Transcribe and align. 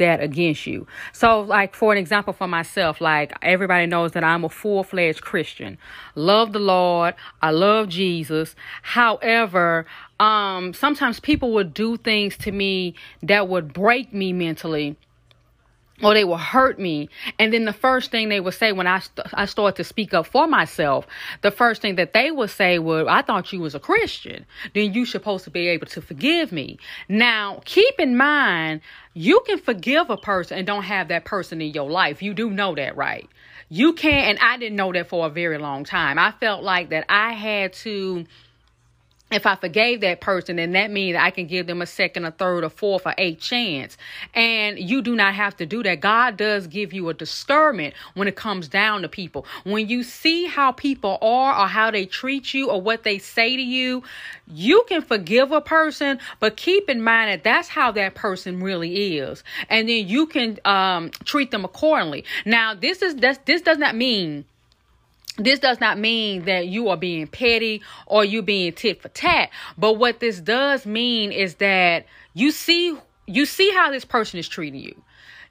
that 0.00 0.20
against 0.20 0.66
you. 0.66 0.86
So, 1.12 1.40
like, 1.40 1.76
for 1.76 1.92
an 1.92 1.98
example, 1.98 2.32
for 2.32 2.48
myself, 2.48 3.00
like, 3.00 3.32
everybody 3.40 3.86
knows 3.86 4.12
that 4.12 4.24
I'm 4.24 4.44
a 4.44 4.48
full 4.48 4.82
fledged 4.82 5.22
Christian. 5.22 5.78
Love 6.16 6.52
the 6.52 6.58
Lord. 6.58 7.14
I 7.40 7.52
love 7.52 7.88
Jesus. 7.88 8.56
However, 8.82 9.86
um, 10.18 10.74
sometimes 10.74 11.20
people 11.20 11.52
would 11.52 11.72
do 11.72 11.96
things 11.96 12.36
to 12.38 12.50
me 12.50 12.94
that 13.22 13.48
would 13.48 13.72
break 13.72 14.12
me 14.12 14.32
mentally 14.32 14.96
or 16.02 16.14
they 16.14 16.24
will 16.24 16.36
hurt 16.36 16.78
me. 16.78 17.08
And 17.38 17.52
then 17.52 17.64
the 17.64 17.72
first 17.72 18.10
thing 18.10 18.28
they 18.28 18.40
would 18.40 18.54
say 18.54 18.72
when 18.72 18.86
I, 18.86 19.00
st- 19.00 19.26
I 19.34 19.46
start 19.46 19.76
to 19.76 19.84
speak 19.84 20.14
up 20.14 20.26
for 20.26 20.46
myself, 20.46 21.06
the 21.42 21.50
first 21.50 21.82
thing 21.82 21.96
that 21.96 22.12
they 22.12 22.30
would 22.30 22.50
say 22.50 22.78
was, 22.78 23.06
I 23.08 23.22
thought 23.22 23.52
you 23.52 23.60
was 23.60 23.74
a 23.74 23.80
Christian. 23.80 24.46
Then 24.74 24.94
you 24.94 25.06
supposed 25.06 25.44
to 25.44 25.50
be 25.50 25.68
able 25.68 25.86
to 25.88 26.00
forgive 26.00 26.52
me. 26.52 26.78
Now, 27.08 27.60
keep 27.64 27.98
in 27.98 28.16
mind, 28.16 28.80
you 29.14 29.42
can 29.46 29.58
forgive 29.58 30.10
a 30.10 30.16
person 30.16 30.58
and 30.58 30.66
don't 30.66 30.84
have 30.84 31.08
that 31.08 31.24
person 31.24 31.60
in 31.60 31.72
your 31.72 31.90
life. 31.90 32.22
You 32.22 32.34
do 32.34 32.50
know 32.50 32.74
that, 32.74 32.96
right? 32.96 33.28
You 33.68 33.92
can, 33.92 34.30
and 34.30 34.38
I 34.40 34.56
didn't 34.56 34.76
know 34.76 34.92
that 34.92 35.08
for 35.08 35.26
a 35.26 35.30
very 35.30 35.58
long 35.58 35.84
time. 35.84 36.18
I 36.18 36.32
felt 36.32 36.64
like 36.64 36.90
that 36.90 37.04
I 37.08 37.32
had 37.32 37.72
to 37.74 38.26
if 39.30 39.46
I 39.46 39.54
forgave 39.54 40.00
that 40.00 40.20
person, 40.20 40.56
then 40.56 40.72
that 40.72 40.90
means 40.90 41.16
I 41.16 41.30
can 41.30 41.46
give 41.46 41.66
them 41.66 41.80
a 41.82 41.86
second, 41.86 42.24
a 42.24 42.32
third, 42.32 42.64
a 42.64 42.70
fourth, 42.70 43.06
or 43.06 43.14
eighth 43.16 43.40
chance. 43.40 43.96
And 44.34 44.78
you 44.78 45.02
do 45.02 45.14
not 45.14 45.34
have 45.34 45.56
to 45.58 45.66
do 45.66 45.82
that. 45.84 46.00
God 46.00 46.36
does 46.36 46.66
give 46.66 46.92
you 46.92 47.08
a 47.08 47.14
discernment 47.14 47.94
when 48.14 48.26
it 48.26 48.36
comes 48.36 48.66
down 48.68 49.02
to 49.02 49.08
people. 49.08 49.46
When 49.64 49.88
you 49.88 50.02
see 50.02 50.46
how 50.46 50.72
people 50.72 51.18
are 51.22 51.64
or 51.64 51.68
how 51.68 51.90
they 51.90 52.06
treat 52.06 52.52
you 52.52 52.70
or 52.70 52.80
what 52.80 53.04
they 53.04 53.18
say 53.18 53.56
to 53.56 53.62
you, 53.62 54.02
you 54.48 54.84
can 54.88 55.02
forgive 55.02 55.52
a 55.52 55.60
person, 55.60 56.18
but 56.40 56.56
keep 56.56 56.88
in 56.88 57.02
mind 57.02 57.30
that 57.30 57.44
that's 57.44 57.68
how 57.68 57.92
that 57.92 58.14
person 58.14 58.60
really 58.60 59.18
is. 59.18 59.44
And 59.68 59.88
then 59.88 60.08
you 60.08 60.26
can 60.26 60.58
um, 60.64 61.10
treat 61.24 61.52
them 61.52 61.64
accordingly. 61.64 62.24
Now, 62.44 62.74
this 62.74 63.00
is 63.02 63.16
this, 63.16 63.38
this 63.44 63.62
does 63.62 63.78
not 63.78 63.94
mean 63.94 64.44
this 65.44 65.58
does 65.58 65.80
not 65.80 65.98
mean 65.98 66.44
that 66.44 66.68
you 66.68 66.88
are 66.88 66.96
being 66.96 67.26
petty 67.26 67.82
or 68.06 68.24
you 68.24 68.42
being 68.42 68.72
tit 68.72 69.02
for 69.02 69.08
tat. 69.08 69.50
But 69.78 69.94
what 69.94 70.20
this 70.20 70.40
does 70.40 70.86
mean 70.86 71.32
is 71.32 71.56
that 71.56 72.06
you 72.34 72.50
see 72.50 72.96
you 73.26 73.46
see 73.46 73.70
how 73.72 73.90
this 73.90 74.04
person 74.04 74.38
is 74.38 74.48
treating 74.48 74.80
you. 74.80 75.02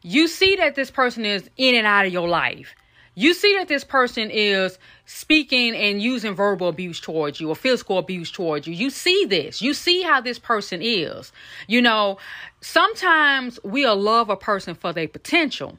You 0.01 0.27
see 0.27 0.55
that 0.57 0.75
this 0.75 0.91
person 0.91 1.25
is 1.25 1.49
in 1.57 1.75
and 1.75 1.87
out 1.87 2.05
of 2.05 2.13
your 2.13 2.27
life. 2.27 2.75
You 3.15 3.33
see 3.33 3.55
that 3.57 3.67
this 3.67 3.83
person 3.83 4.29
is 4.31 4.79
speaking 5.05 5.75
and 5.75 6.01
using 6.01 6.35
verbal 6.35 6.69
abuse 6.69 7.01
towards 7.01 7.41
you 7.41 7.49
or 7.49 7.55
physical 7.55 7.97
abuse 7.97 8.31
towards 8.31 8.65
you. 8.67 8.73
You 8.73 8.89
see 8.89 9.25
this. 9.25 9.61
You 9.61 9.73
see 9.73 10.03
how 10.03 10.21
this 10.21 10.39
person 10.39 10.81
is. 10.81 11.33
You 11.67 11.81
know, 11.81 12.17
sometimes 12.61 13.59
we'll 13.63 13.97
love 13.97 14.29
a 14.29 14.37
person 14.37 14.75
for 14.75 14.93
their 14.93 15.07
potential 15.07 15.77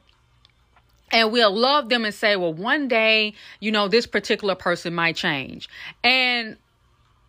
and 1.11 1.31
we'll 1.31 1.55
love 1.55 1.89
them 1.89 2.05
and 2.05 2.13
say, 2.13 2.35
well, 2.35 2.53
one 2.53 2.87
day, 2.87 3.33
you 3.59 3.71
know, 3.71 3.87
this 3.87 4.05
particular 4.05 4.55
person 4.55 4.93
might 4.93 5.15
change. 5.15 5.69
And 6.03 6.57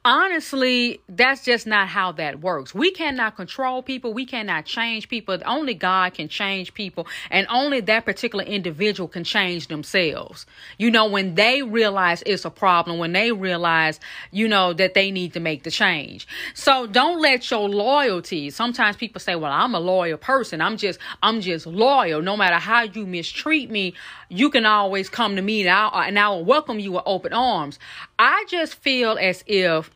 honestly, 0.05 1.00
that's 1.08 1.45
just 1.45 1.67
not 1.67 1.89
how 1.89 2.12
that 2.12 2.41
works. 2.41 2.75
We 2.75 2.91
cannot 2.91 3.36
control 3.36 3.83
people. 3.83 4.13
We 4.13 4.27
cannot 4.27 4.64
change 4.64 5.08
people. 5.08 5.39
Only 5.45 5.74
God 5.74 6.14
can 6.14 6.29
change 6.29 6.74
people, 6.74 7.07
and 7.30 7.46
only 7.51 7.80
that 7.80 8.05
particular 8.05 8.45
individual 8.45 9.08
can 9.08 9.24
change 9.24 9.68
themselves. 9.68 10.46
You 10.79 10.90
know, 10.90 11.07
when 11.07 11.35
they 11.36 11.63
realize 11.63 12.23
it's 12.27 12.45
a 12.45 12.51
problem, 12.51 12.98
when 12.98 13.13
they 13.13 13.33
realize, 13.33 14.01
you 14.30 14.48
know, 14.48 14.73
that 14.73 14.95
they 14.95 15.11
need 15.11 15.33
to 15.35 15.40
make 15.40 15.63
the 15.63 15.70
change. 15.70 16.27
So 16.55 16.86
don't 16.86 17.20
let 17.20 17.51
your 17.51 17.69
loyalty. 17.69 18.51
Sometimes 18.51 18.96
people 18.96 19.20
say, 19.20 19.36
"Well, 19.36 19.52
I'm 19.52 19.74
a 19.74 19.80
loyal 19.80 20.19
person. 20.19 20.61
I'm 20.61 20.77
just, 20.77 20.98
I'm 21.23 21.40
just 21.40 21.67
loyal. 21.67 22.23
No 22.23 22.36
matter 22.36 22.57
how 22.57 22.83
you 22.83 23.07
mistreat 23.07 23.70
me, 23.70 23.95
you 24.29 24.51
can 24.51 24.67
always 24.67 25.08
come 25.08 25.36
to 25.36 25.42
me, 25.42 25.61
and 25.63 25.70
I'll, 25.70 26.02
and 26.02 26.19
I 26.19 26.29
will 26.29 26.45
welcome 26.45 26.80
you 26.80 26.92
with 26.92 27.02
open 27.07 27.33
arms." 27.33 27.79
I 28.24 28.44
just 28.46 28.77
feel 28.77 29.18
as 29.20 29.42
if 29.48 29.90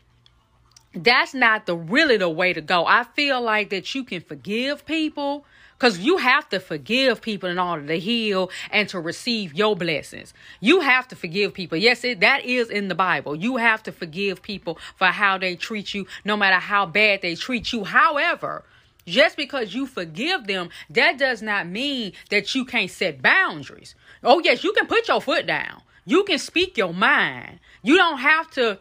that's 0.93 1.33
not 1.33 1.67
the 1.67 1.77
really 1.77 2.17
the 2.17 2.29
way 2.29 2.53
to 2.53 2.61
go. 2.61 2.85
I 2.85 3.05
feel 3.05 3.41
like 3.41 3.71
that 3.71 3.95
you 3.95 4.03
can 4.03 4.21
forgive 4.21 4.85
people 4.85 5.45
because 5.79 6.01
you 6.01 6.17
have 6.17 6.49
to 6.49 6.59
forgive 6.59 7.23
people 7.23 7.49
in 7.49 7.61
order 7.61 7.87
to 7.87 8.01
heal 8.01 8.51
and 8.73 8.89
to 8.89 8.99
receive 8.99 9.55
your 9.55 9.77
blessings. 9.77 10.35
You 10.59 10.81
have 10.81 11.07
to 11.07 11.15
forgive 11.15 11.55
people. 11.55 11.79
Yes, 11.79 12.03
it, 12.03 12.19
that 12.19 12.45
is 12.45 12.69
in 12.69 12.89
the 12.89 12.97
Bible. 12.97 13.37
You 13.37 13.59
have 13.59 13.85
to 13.85 13.93
forgive 13.93 14.43
people 14.43 14.77
for 14.97 15.07
how 15.07 15.39
they 15.39 15.55
treat 15.55 15.95
you, 15.95 16.09
no 16.25 16.37
matter 16.37 16.57
how 16.57 16.85
bad 16.85 17.23
they 17.23 17.37
treat 17.37 17.73
you. 17.73 17.85
However, 17.85 18.65
just 19.07 19.37
because 19.37 19.73
you 19.73 19.87
forgive 19.87 20.49
them, 20.49 20.71
that 20.91 21.17
does 21.17 21.43
not 21.43 21.69
mean 21.69 22.13
that 22.31 22.57
you 22.57 22.65
can't 22.65 22.91
set 22.91 23.23
boundaries. 23.23 23.95
Oh, 24.25 24.41
yes, 24.41 24.65
you 24.65 24.73
can 24.73 24.89
put 24.89 25.07
your 25.07 25.21
foot 25.21 25.47
down. 25.47 25.83
You 26.07 26.25
can 26.25 26.39
speak 26.39 26.79
your 26.79 26.95
mind. 26.95 27.59
You 27.83 27.97
don't 27.97 28.19
have 28.19 28.51
to 28.53 28.79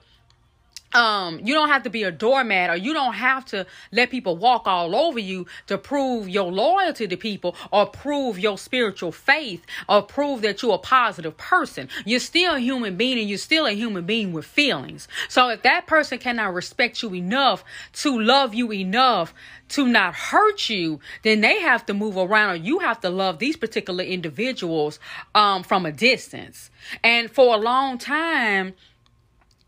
um, 0.96 1.40
you 1.44 1.54
don't 1.54 1.70
have 1.70 1.84
to 1.84 1.90
be 1.90 2.04
a 2.04 2.12
doormat 2.12 2.70
or 2.70 2.78
you 2.78 2.94
don't 2.94 3.14
have 3.14 3.46
to 3.46 3.68
let 3.92 4.10
people 4.10 4.38
walk 4.38 4.66
all 4.66 4.96
over 4.96 5.20
you 5.20 5.46
to 5.68 5.78
prove 5.78 6.30
your 6.30 6.52
loyalty 6.52 7.08
to 7.08 7.18
people 7.18 7.56
or 7.72 7.86
prove 7.86 8.40
your 8.40 8.58
spiritual 8.58 9.12
faith 9.12 9.66
or 9.90 10.02
prove 10.02 10.42
that 10.42 10.62
you're 10.62 10.76
a 10.76 10.80
positive 10.80 11.36
person. 11.38 11.90
You're 12.06 12.20
still 12.20 12.56
a 12.56 12.60
human 12.60 12.96
being 12.96 13.20
and 13.20 13.28
you're 13.28 13.38
still 13.38 13.68
a 13.68 13.72
human 13.72 14.06
being 14.06 14.32
with 14.32 14.46
feelings. 14.46 15.08
So 15.28 15.50
if 15.50 15.64
that 15.64 15.86
person 15.86 16.18
cannot 16.18 16.54
respect 16.54 17.04
you 17.04 17.14
enough 17.14 17.64
to 17.94 18.20
love 18.20 18.54
you 18.54 18.72
enough 18.72 19.34
to 19.68 19.88
not 19.88 20.16
hurt 20.16 20.70
you, 20.70 21.00
then 21.24 21.42
they 21.42 21.60
have 21.60 21.86
to 21.88 21.94
move 21.94 22.18
around 22.18 22.52
or 22.52 22.56
you 22.56 22.80
have 22.80 23.02
to 23.02 23.10
love 23.10 23.40
these 23.40 23.58
particular 23.58 24.04
individuals 24.04 25.00
um, 25.34 25.64
from 25.64 25.86
a 25.86 25.92
distance. 25.92 26.70
And 27.04 27.30
for 27.30 27.56
a 27.56 27.58
long 27.58 27.98
time, 27.98 28.76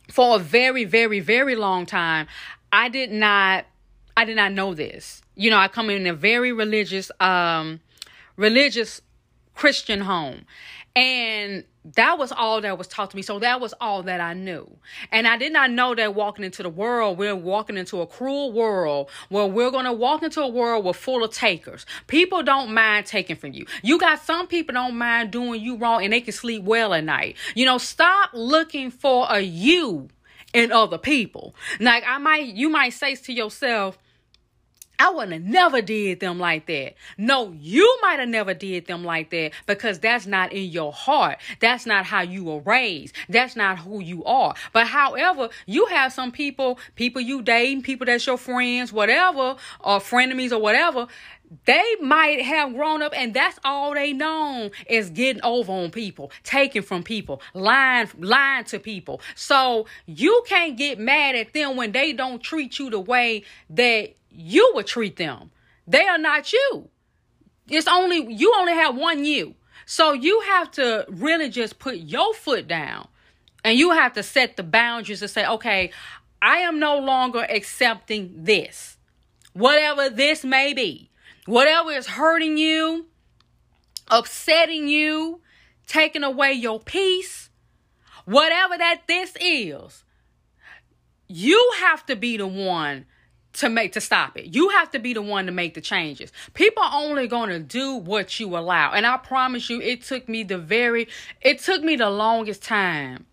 for 0.09 0.35
a 0.37 0.39
very, 0.39 0.83
very, 0.83 1.19
very 1.19 1.55
long 1.55 1.85
time, 1.85 2.27
I 2.71 2.89
did 2.89 3.11
not 3.11 3.65
I 4.17 4.25
did 4.25 4.35
not 4.35 4.51
know 4.51 4.73
this. 4.73 5.21
You 5.35 5.51
know, 5.51 5.57
I 5.57 5.67
come 5.67 5.91
in 5.91 6.07
a 6.07 6.13
very 6.13 6.51
religious, 6.51 7.11
um, 7.19 7.79
religious 8.35 8.99
Christian 9.57 10.01
home. 10.01 10.45
And 10.95 11.63
that 11.95 12.17
was 12.17 12.31
all 12.31 12.61
that 12.61 12.77
was 12.77 12.87
taught 12.87 13.11
to 13.11 13.15
me. 13.15 13.21
So 13.21 13.39
that 13.39 13.59
was 13.59 13.73
all 13.81 14.03
that 14.03 14.21
I 14.21 14.33
knew. 14.33 14.69
And 15.11 15.27
I 15.27 15.37
did 15.37 15.51
not 15.51 15.71
know 15.71 15.95
that 15.95 16.15
walking 16.15 16.45
into 16.45 16.63
the 16.63 16.69
world, 16.69 17.17
we're 17.17 17.35
walking 17.35 17.77
into 17.77 18.01
a 18.01 18.07
cruel 18.07 18.51
world 18.51 19.09
where 19.29 19.45
we're 19.45 19.71
going 19.71 19.85
to 19.85 19.93
walk 19.93 20.23
into 20.23 20.41
a 20.41 20.47
world 20.47 20.85
with 20.85 20.95
full 20.95 21.23
of 21.23 21.31
takers. 21.31 21.85
People 22.07 22.43
don't 22.43 22.73
mind 22.73 23.05
taking 23.05 23.35
from 23.35 23.53
you. 23.53 23.65
You 23.83 23.99
got 23.99 24.21
some 24.21 24.47
people 24.47 24.73
don't 24.73 24.95
mind 24.95 25.31
doing 25.31 25.61
you 25.61 25.75
wrong 25.75 26.03
and 26.03 26.13
they 26.13 26.21
can 26.21 26.33
sleep 26.33 26.63
well 26.63 26.93
at 26.93 27.03
night. 27.03 27.35
You 27.55 27.65
know, 27.65 27.77
stop 27.77 28.31
looking 28.33 28.91
for 28.91 29.27
a 29.29 29.39
you 29.39 30.09
in 30.53 30.71
other 30.71 30.97
people. 30.97 31.55
Like 31.79 32.03
I 32.07 32.17
might, 32.17 32.45
you 32.45 32.69
might 32.69 32.93
say 32.93 33.15
to 33.15 33.33
yourself, 33.33 33.97
I 34.99 35.11
wouldn't 35.11 35.33
have 35.33 35.43
never 35.43 35.81
did 35.81 36.19
them 36.19 36.39
like 36.39 36.65
that. 36.67 36.95
No, 37.17 37.53
you 37.59 37.97
might 38.01 38.19
have 38.19 38.29
never 38.29 38.53
did 38.53 38.87
them 38.87 39.03
like 39.03 39.29
that 39.29 39.51
because 39.67 39.99
that's 39.99 40.25
not 40.25 40.51
in 40.53 40.65
your 40.65 40.91
heart. 40.91 41.37
That's 41.59 41.85
not 41.85 42.05
how 42.05 42.21
you 42.21 42.43
were 42.43 42.59
raised. 42.61 43.15
That's 43.29 43.55
not 43.55 43.77
who 43.77 44.01
you 44.01 44.23
are. 44.25 44.55
But 44.73 44.87
however, 44.87 45.49
you 45.67 45.85
have 45.87 46.13
some 46.13 46.31
people, 46.31 46.79
people 46.95 47.21
you 47.21 47.43
dating, 47.43 47.83
people 47.83 48.05
that's 48.05 48.25
your 48.25 48.37
friends, 48.37 48.91
whatever, 48.91 49.55
or 49.79 49.99
frenemies 49.99 50.51
or 50.51 50.59
whatever, 50.59 51.07
they 51.65 51.95
might 52.01 52.41
have 52.41 52.73
grown 52.73 53.01
up 53.01 53.13
and 53.15 53.33
that's 53.33 53.57
all 53.63 53.93
they 53.93 54.11
know 54.13 54.69
is 54.87 55.09
getting 55.09 55.41
over 55.43 55.71
on 55.71 55.91
people, 55.91 56.31
taking 56.43 56.81
from 56.81 57.03
people, 57.03 57.41
lying, 57.53 58.09
lying 58.19 58.65
to 58.65 58.79
people. 58.79 59.21
So 59.35 59.85
you 60.05 60.43
can't 60.47 60.77
get 60.77 60.99
mad 60.99 61.35
at 61.35 61.53
them 61.53 61.77
when 61.77 61.91
they 61.91 62.13
don't 62.13 62.41
treat 62.41 62.79
you 62.79 62.89
the 62.89 62.99
way 62.99 63.43
that 63.69 64.16
you 64.37 64.71
would 64.75 64.85
treat 64.85 65.15
them. 65.15 65.49
They 65.87 66.05
are 66.05 66.19
not 66.19 66.53
you. 66.53 66.89
It's 67.67 67.87
only, 67.87 68.33
you 68.33 68.53
only 68.55 68.73
have 68.73 68.95
one 68.95 69.25
you. 69.25 69.55
So 69.85 70.13
you 70.13 70.41
have 70.41 70.69
to 70.71 71.05
really 71.09 71.49
just 71.49 71.79
put 71.79 71.97
your 71.97 72.33
foot 72.33 72.67
down 72.67 73.07
and 73.63 73.77
you 73.77 73.91
have 73.91 74.13
to 74.13 74.23
set 74.23 74.55
the 74.55 74.63
boundaries 74.63 75.19
to 75.19 75.27
say, 75.27 75.45
okay, 75.45 75.91
I 76.41 76.59
am 76.59 76.79
no 76.79 76.99
longer 76.99 77.45
accepting 77.49 78.43
this, 78.43 78.97
whatever 79.53 80.09
this 80.09 80.43
may 80.43 80.73
be, 80.73 81.09
whatever 81.45 81.91
is 81.91 82.05
hurting 82.05 82.57
you, 82.57 83.07
upsetting 84.09 84.87
you, 84.87 85.41
taking 85.87 86.23
away 86.23 86.53
your 86.53 86.79
peace, 86.79 87.49
whatever 88.25 88.77
that 88.77 89.01
this 89.07 89.33
is, 89.41 90.03
you 91.27 91.73
have 91.79 92.05
to 92.05 92.15
be 92.15 92.37
the 92.37 92.47
one 92.47 93.05
to 93.57 93.69
make 93.69 93.93
to 93.93 94.01
stop 94.01 94.37
it. 94.37 94.55
You 94.55 94.69
have 94.69 94.91
to 94.91 94.99
be 94.99 95.13
the 95.13 95.21
one 95.21 95.45
to 95.47 95.51
make 95.51 95.73
the 95.73 95.81
changes. 95.81 96.31
People 96.53 96.83
are 96.83 96.91
only 96.93 97.27
going 97.27 97.49
to 97.49 97.59
do 97.59 97.95
what 97.95 98.39
you 98.39 98.55
allow. 98.57 98.91
And 98.91 99.05
I 99.05 99.17
promise 99.17 99.69
you 99.69 99.81
it 99.81 100.03
took 100.03 100.29
me 100.29 100.43
the 100.43 100.57
very 100.57 101.07
it 101.41 101.59
took 101.59 101.83
me 101.83 101.95
the 101.95 102.09
longest 102.09 102.63
time 102.63 103.25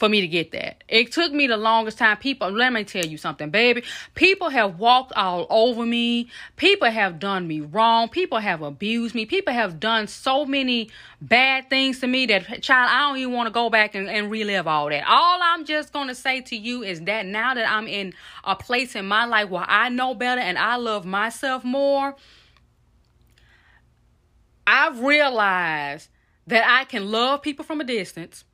for 0.00 0.08
me 0.08 0.22
to 0.22 0.26
get 0.26 0.50
that. 0.52 0.82
It 0.88 1.12
took 1.12 1.30
me 1.30 1.46
the 1.46 1.58
longest 1.58 1.98
time. 1.98 2.16
People, 2.16 2.50
let 2.50 2.72
me 2.72 2.84
tell 2.84 3.04
you 3.04 3.18
something, 3.18 3.50
baby. 3.50 3.82
People 4.14 4.48
have 4.48 4.78
walked 4.78 5.12
all 5.12 5.46
over 5.50 5.84
me. 5.84 6.30
People 6.56 6.90
have 6.90 7.18
done 7.18 7.46
me 7.46 7.60
wrong. 7.60 8.08
People 8.08 8.38
have 8.38 8.62
abused 8.62 9.14
me. 9.14 9.26
People 9.26 9.52
have 9.52 9.78
done 9.78 10.06
so 10.06 10.46
many 10.46 10.88
bad 11.20 11.68
things 11.68 12.00
to 12.00 12.06
me 12.06 12.24
that, 12.24 12.62
child, 12.62 12.90
I 12.90 13.10
don't 13.10 13.18
even 13.18 13.34
want 13.34 13.48
to 13.48 13.52
go 13.52 13.68
back 13.68 13.94
and, 13.94 14.08
and 14.08 14.30
relive 14.30 14.66
all 14.66 14.88
that. 14.88 15.04
All 15.06 15.38
I'm 15.42 15.66
just 15.66 15.92
going 15.92 16.08
to 16.08 16.14
say 16.14 16.40
to 16.40 16.56
you 16.56 16.82
is 16.82 17.02
that 17.02 17.26
now 17.26 17.52
that 17.52 17.70
I'm 17.70 17.86
in 17.86 18.14
a 18.42 18.56
place 18.56 18.96
in 18.96 19.06
my 19.06 19.26
life 19.26 19.50
where 19.50 19.66
I 19.68 19.90
know 19.90 20.14
better 20.14 20.40
and 20.40 20.56
I 20.56 20.76
love 20.76 21.04
myself 21.04 21.62
more, 21.62 22.16
I've 24.66 25.00
realized 25.00 26.08
that 26.46 26.64
I 26.66 26.84
can 26.84 27.10
love 27.10 27.42
people 27.42 27.66
from 27.66 27.82
a 27.82 27.84
distance 27.84 28.44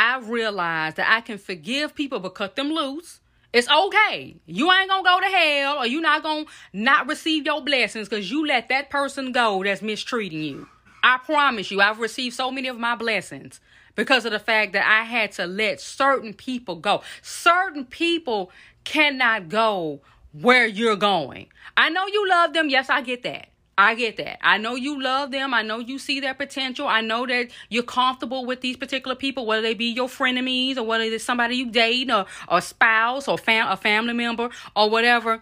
I've 0.00 0.30
realized 0.30 0.96
that 0.96 1.14
I 1.14 1.20
can 1.20 1.36
forgive 1.36 1.94
people 1.94 2.20
but 2.20 2.34
cut 2.34 2.56
them 2.56 2.70
loose. 2.70 3.20
It's 3.52 3.68
okay. 3.68 4.34
You 4.46 4.72
ain't 4.72 4.88
gonna 4.88 5.02
go 5.02 5.20
to 5.20 5.26
hell 5.26 5.76
or 5.76 5.86
you 5.86 6.00
not 6.00 6.22
gonna 6.22 6.46
not 6.72 7.06
receive 7.06 7.44
your 7.44 7.60
blessings 7.62 8.08
because 8.08 8.30
you 8.30 8.46
let 8.46 8.70
that 8.70 8.88
person 8.88 9.30
go 9.30 9.62
that's 9.62 9.82
mistreating 9.82 10.42
you. 10.42 10.68
I 11.02 11.18
promise 11.18 11.70
you, 11.70 11.82
I've 11.82 11.98
received 11.98 12.34
so 12.34 12.50
many 12.50 12.68
of 12.68 12.78
my 12.78 12.94
blessings 12.94 13.60
because 13.94 14.24
of 14.24 14.32
the 14.32 14.38
fact 14.38 14.72
that 14.72 14.86
I 14.86 15.04
had 15.04 15.32
to 15.32 15.46
let 15.46 15.82
certain 15.82 16.32
people 16.32 16.76
go. 16.76 17.02
Certain 17.20 17.84
people 17.84 18.50
cannot 18.84 19.50
go 19.50 20.00
where 20.32 20.66
you're 20.66 20.96
going. 20.96 21.48
I 21.76 21.90
know 21.90 22.06
you 22.06 22.26
love 22.26 22.54
them. 22.54 22.70
Yes, 22.70 22.88
I 22.88 23.02
get 23.02 23.22
that. 23.24 23.49
I 23.80 23.94
get 23.94 24.18
that. 24.18 24.38
I 24.46 24.58
know 24.58 24.74
you 24.74 25.02
love 25.02 25.30
them. 25.30 25.54
I 25.54 25.62
know 25.62 25.78
you 25.78 25.98
see 25.98 26.20
their 26.20 26.34
potential. 26.34 26.86
I 26.86 27.00
know 27.00 27.26
that 27.26 27.48
you're 27.70 27.82
comfortable 27.82 28.44
with 28.44 28.60
these 28.60 28.76
particular 28.76 29.16
people, 29.16 29.46
whether 29.46 29.62
they 29.62 29.72
be 29.72 29.86
your 29.86 30.06
frenemies 30.06 30.76
or 30.76 30.82
whether 30.82 31.04
it's 31.04 31.24
somebody 31.24 31.56
you 31.56 31.70
date 31.70 32.10
or 32.10 32.26
a 32.50 32.60
spouse 32.60 33.26
or 33.26 33.38
fam- 33.38 33.70
a 33.70 33.78
family 33.78 34.12
member 34.12 34.50
or 34.76 34.90
whatever. 34.90 35.40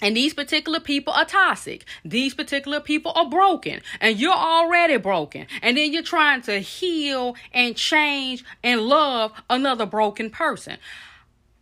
And 0.00 0.16
these 0.16 0.32
particular 0.32 0.78
people 0.78 1.12
are 1.12 1.24
toxic. 1.24 1.84
These 2.04 2.34
particular 2.34 2.78
people 2.78 3.10
are 3.16 3.28
broken. 3.28 3.80
And 4.00 4.16
you're 4.16 4.32
already 4.32 4.98
broken. 4.98 5.48
And 5.60 5.76
then 5.76 5.92
you're 5.92 6.04
trying 6.04 6.42
to 6.42 6.60
heal 6.60 7.34
and 7.52 7.74
change 7.74 8.44
and 8.62 8.82
love 8.82 9.32
another 9.50 9.86
broken 9.86 10.30
person. 10.30 10.76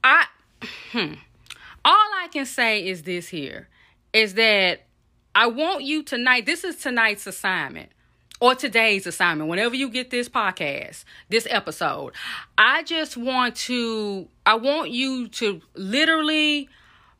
I 0.04 0.26
hmm. 0.92 1.14
All 1.82 1.94
I 1.94 2.28
can 2.30 2.44
say 2.44 2.86
is 2.86 3.04
this 3.04 3.28
here 3.28 3.68
is 4.12 4.34
that 4.34 4.82
I 5.38 5.46
want 5.46 5.84
you 5.84 6.02
tonight, 6.02 6.46
this 6.46 6.64
is 6.64 6.74
tonight's 6.74 7.24
assignment 7.24 7.90
or 8.40 8.56
today's 8.56 9.06
assignment, 9.06 9.48
whenever 9.48 9.76
you 9.76 9.88
get 9.88 10.10
this 10.10 10.28
podcast, 10.28 11.04
this 11.28 11.46
episode. 11.48 12.12
I 12.58 12.82
just 12.82 13.16
want 13.16 13.54
to, 13.54 14.26
I 14.44 14.56
want 14.56 14.90
you 14.90 15.28
to 15.28 15.60
literally 15.76 16.68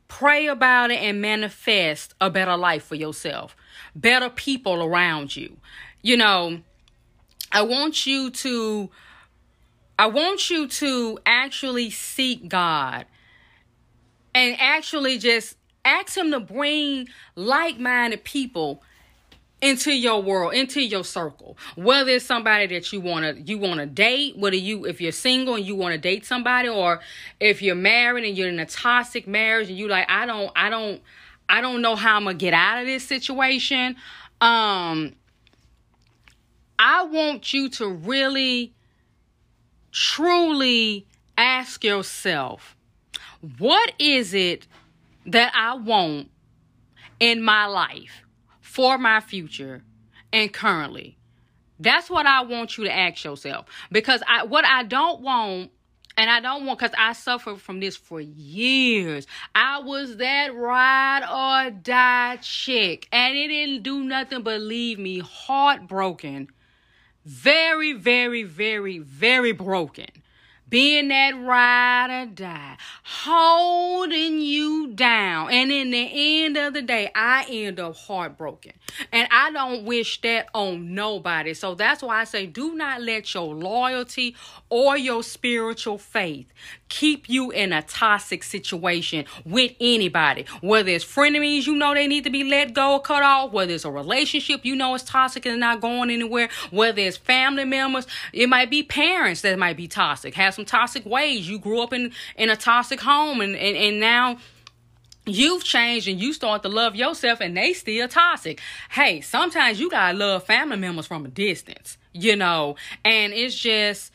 pray 0.09 0.47
about 0.47 0.91
it 0.91 0.99
and 0.99 1.21
manifest 1.21 2.13
a 2.19 2.29
better 2.29 2.57
life 2.57 2.83
for 2.83 2.95
yourself, 2.95 3.55
better 3.95 4.29
people 4.29 4.83
around 4.83 5.37
you. 5.37 5.55
You 6.01 6.17
know, 6.17 6.59
I 7.53 7.61
want 7.61 8.05
you 8.05 8.31
to, 8.31 8.89
I 9.97 10.07
want 10.07 10.49
you 10.49 10.67
to 10.67 11.19
actually 11.25 11.89
seek 11.89 12.49
God 12.49 13.05
and 14.35 14.57
actually 14.59 15.19
just 15.19 15.55
Ask 15.85 16.17
him 16.17 16.31
to 16.31 16.39
bring 16.39 17.07
like-minded 17.35 18.23
people 18.23 18.83
into 19.61 19.91
your 19.91 20.21
world, 20.21 20.53
into 20.53 20.81
your 20.81 21.03
circle. 21.03 21.57
Whether 21.75 22.11
it's 22.11 22.25
somebody 22.25 22.67
that 22.67 22.93
you 22.93 23.01
want 23.01 23.25
to 23.25 23.41
you 23.41 23.57
want 23.57 23.79
to 23.79 23.85
date, 23.85 24.37
whether 24.37 24.55
you 24.55 24.85
if 24.85 25.01
you're 25.01 25.11
single 25.11 25.55
and 25.55 25.65
you 25.65 25.75
want 25.75 25.93
to 25.93 25.97
date 25.97 26.25
somebody 26.25 26.69
or 26.69 27.01
if 27.39 27.61
you're 27.61 27.75
married 27.75 28.25
and 28.25 28.37
you're 28.37 28.49
in 28.49 28.59
a 28.59 28.65
toxic 28.65 29.27
marriage 29.27 29.69
and 29.69 29.77
you 29.77 29.87
like 29.87 30.09
I 30.09 30.25
don't 30.25 30.51
I 30.55 30.69
don't 30.69 31.01
I 31.49 31.61
don't 31.61 31.81
know 31.81 31.95
how 31.95 32.17
I'm 32.17 32.25
to 32.25 32.33
get 32.33 32.53
out 32.53 32.79
of 32.79 32.85
this 32.85 33.05
situation. 33.05 33.95
Um 34.39 35.15
I 36.77 37.03
want 37.03 37.53
you 37.53 37.69
to 37.71 37.89
really 37.89 38.73
truly 39.91 41.05
ask 41.37 41.83
yourself, 41.83 42.77
what 43.57 43.91
is 43.99 44.33
it 44.33 44.67
that 45.31 45.53
I 45.55 45.75
want 45.75 46.29
in 47.19 47.41
my 47.41 47.65
life 47.65 48.23
for 48.61 48.97
my 48.97 49.19
future 49.19 49.83
and 50.31 50.51
currently. 50.51 51.17
That's 51.79 52.09
what 52.09 52.25
I 52.25 52.41
want 52.41 52.77
you 52.77 52.83
to 52.85 52.95
ask 52.95 53.23
yourself. 53.23 53.67
Because 53.91 54.21
I 54.27 54.43
what 54.43 54.65
I 54.65 54.83
don't 54.83 55.21
want 55.21 55.71
and 56.17 56.29
I 56.29 56.41
don't 56.41 56.65
want 56.65 56.79
because 56.79 56.95
I 56.97 57.13
suffered 57.13 57.61
from 57.61 57.79
this 57.79 57.95
for 57.95 58.19
years. 58.19 59.25
I 59.55 59.79
was 59.79 60.17
that 60.17 60.53
ride 60.53 61.23
or 61.23 61.71
die 61.71 62.37
chick. 62.37 63.07
And 63.13 63.37
it 63.37 63.47
didn't 63.47 63.83
do 63.83 64.03
nothing 64.03 64.43
but 64.43 64.59
leave 64.59 64.99
me 64.99 65.19
heartbroken. 65.19 66.49
Very, 67.23 67.93
very, 67.93 68.43
very, 68.43 68.97
very 68.97 69.53
broken 69.53 70.09
being 70.69 71.07
that 71.09 71.31
ride 71.39 72.23
or 72.23 72.25
die, 72.27 72.77
holding 73.03 74.39
you 74.39 74.91
down. 74.93 75.51
And 75.51 75.71
in 75.71 75.91
the 75.91 76.43
end 76.43 76.57
of 76.57 76.73
the 76.73 76.81
day, 76.81 77.11
I 77.15 77.45
end 77.49 77.79
up 77.79 77.95
heartbroken. 77.95 78.73
And 79.11 79.27
I 79.31 79.51
don't 79.51 79.85
wish 79.85 80.21
that 80.21 80.49
on 80.53 80.93
nobody. 80.93 81.53
So 81.53 81.75
that's 81.75 82.03
why 82.03 82.21
I 82.21 82.23
say 82.23 82.45
do 82.45 82.75
not 82.75 83.01
let 83.01 83.33
your 83.33 83.53
loyalty 83.55 84.35
or 84.69 84.97
your 84.97 85.23
spiritual 85.23 85.97
faith 85.97 86.51
keep 86.89 87.29
you 87.29 87.51
in 87.51 87.71
a 87.71 87.81
toxic 87.83 88.43
situation 88.43 89.25
with 89.45 89.71
anybody. 89.79 90.45
Whether 90.61 90.89
it's 90.89 91.05
frenemies 91.05 91.67
you 91.67 91.75
know 91.75 91.93
they 91.93 92.07
need 92.07 92.23
to 92.23 92.29
be 92.29 92.43
let 92.43 92.73
go 92.73 92.93
or 92.93 93.01
cut 93.01 93.23
off, 93.23 93.51
whether 93.51 93.73
it's 93.73 93.85
a 93.85 93.91
relationship 93.91 94.65
you 94.65 94.75
know 94.75 94.95
is 94.95 95.03
toxic 95.03 95.45
and 95.45 95.59
not 95.59 95.81
going 95.81 96.09
anywhere, 96.09 96.49
whether 96.71 96.99
it's 96.99 97.17
family 97.17 97.65
members, 97.65 98.07
it 98.33 98.49
might 98.49 98.69
be 98.69 98.83
parents 98.83 99.41
that 99.41 99.57
might 99.57 99.77
be 99.77 99.87
toxic, 99.87 100.33
have 100.33 100.55
some 100.59 100.65
toxic 100.65 101.05
ways. 101.05 101.49
You 101.49 101.57
grew 101.57 101.81
up 101.81 101.93
in, 101.93 102.11
in 102.35 102.49
a 102.49 102.55
toxic 102.55 102.99
home 102.99 103.39
and, 103.41 103.55
and, 103.55 103.77
and 103.77 103.99
now 103.99 104.37
you've 105.25 105.63
changed 105.63 106.07
and 106.07 106.19
you 106.19 106.33
start 106.33 106.63
to 106.63 106.69
love 106.69 106.95
yourself 106.95 107.39
and 107.39 107.55
they 107.55 107.73
still 107.73 108.07
toxic. 108.07 108.59
Hey, 108.89 109.21
sometimes 109.21 109.79
you 109.79 109.89
gotta 109.89 110.17
love 110.17 110.43
family 110.43 110.77
members 110.77 111.07
from 111.07 111.25
a 111.25 111.29
distance, 111.29 111.97
you 112.13 112.35
know, 112.35 112.75
and 113.05 113.31
it's 113.31 113.55
just 113.55 114.11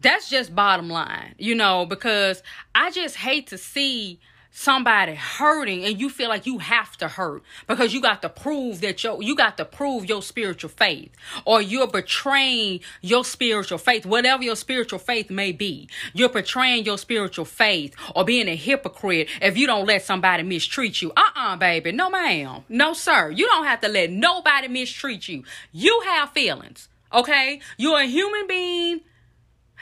that's 0.00 0.28
just 0.28 0.54
bottom 0.54 0.90
line, 0.90 1.34
you 1.38 1.54
know, 1.54 1.86
because 1.86 2.42
I 2.74 2.90
just 2.90 3.16
hate 3.16 3.46
to 3.48 3.58
see 3.58 4.18
somebody 4.56 5.16
hurting 5.16 5.84
and 5.84 6.00
you 6.00 6.08
feel 6.08 6.28
like 6.28 6.46
you 6.46 6.58
have 6.58 6.96
to 6.96 7.08
hurt 7.08 7.42
because 7.66 7.92
you 7.92 8.00
got 8.00 8.22
to 8.22 8.28
prove 8.28 8.80
that 8.80 9.02
your 9.02 9.20
you 9.20 9.34
got 9.34 9.56
to 9.56 9.64
prove 9.64 10.08
your 10.08 10.22
spiritual 10.22 10.70
faith 10.70 11.10
or 11.44 11.60
you're 11.60 11.88
betraying 11.88 12.78
your 13.02 13.24
spiritual 13.24 13.78
faith 13.78 14.06
whatever 14.06 14.44
your 14.44 14.54
spiritual 14.54 15.00
faith 15.00 15.28
may 15.28 15.50
be. 15.50 15.88
You're 16.12 16.28
betraying 16.28 16.84
your 16.84 16.98
spiritual 16.98 17.44
faith 17.44 17.96
or 18.14 18.24
being 18.24 18.46
a 18.46 18.54
hypocrite 18.54 19.28
if 19.42 19.58
you 19.58 19.66
don't 19.66 19.86
let 19.86 20.02
somebody 20.02 20.44
mistreat 20.44 21.02
you. 21.02 21.12
Uh-uh 21.16 21.56
baby. 21.56 21.90
No 21.90 22.08
ma'am. 22.08 22.62
No 22.68 22.92
sir. 22.92 23.30
You 23.30 23.48
don't 23.48 23.64
have 23.64 23.80
to 23.80 23.88
let 23.88 24.12
nobody 24.12 24.68
mistreat 24.68 25.26
you. 25.26 25.42
You 25.72 26.00
have 26.06 26.30
feelings 26.30 26.88
okay? 27.12 27.60
You're 27.76 28.00
a 28.00 28.06
human 28.06 28.46
being 28.46 29.00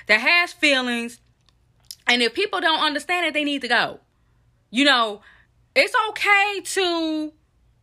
that 0.06 0.20
has 0.20 0.54
feelings 0.54 1.20
and 2.06 2.22
if 2.22 2.32
people 2.32 2.60
don't 2.60 2.80
understand 2.80 3.26
it 3.26 3.34
they 3.34 3.44
need 3.44 3.60
to 3.60 3.68
go 3.68 4.00
you 4.72 4.84
know, 4.84 5.20
it's 5.76 5.94
okay 6.08 6.60
to 6.62 7.32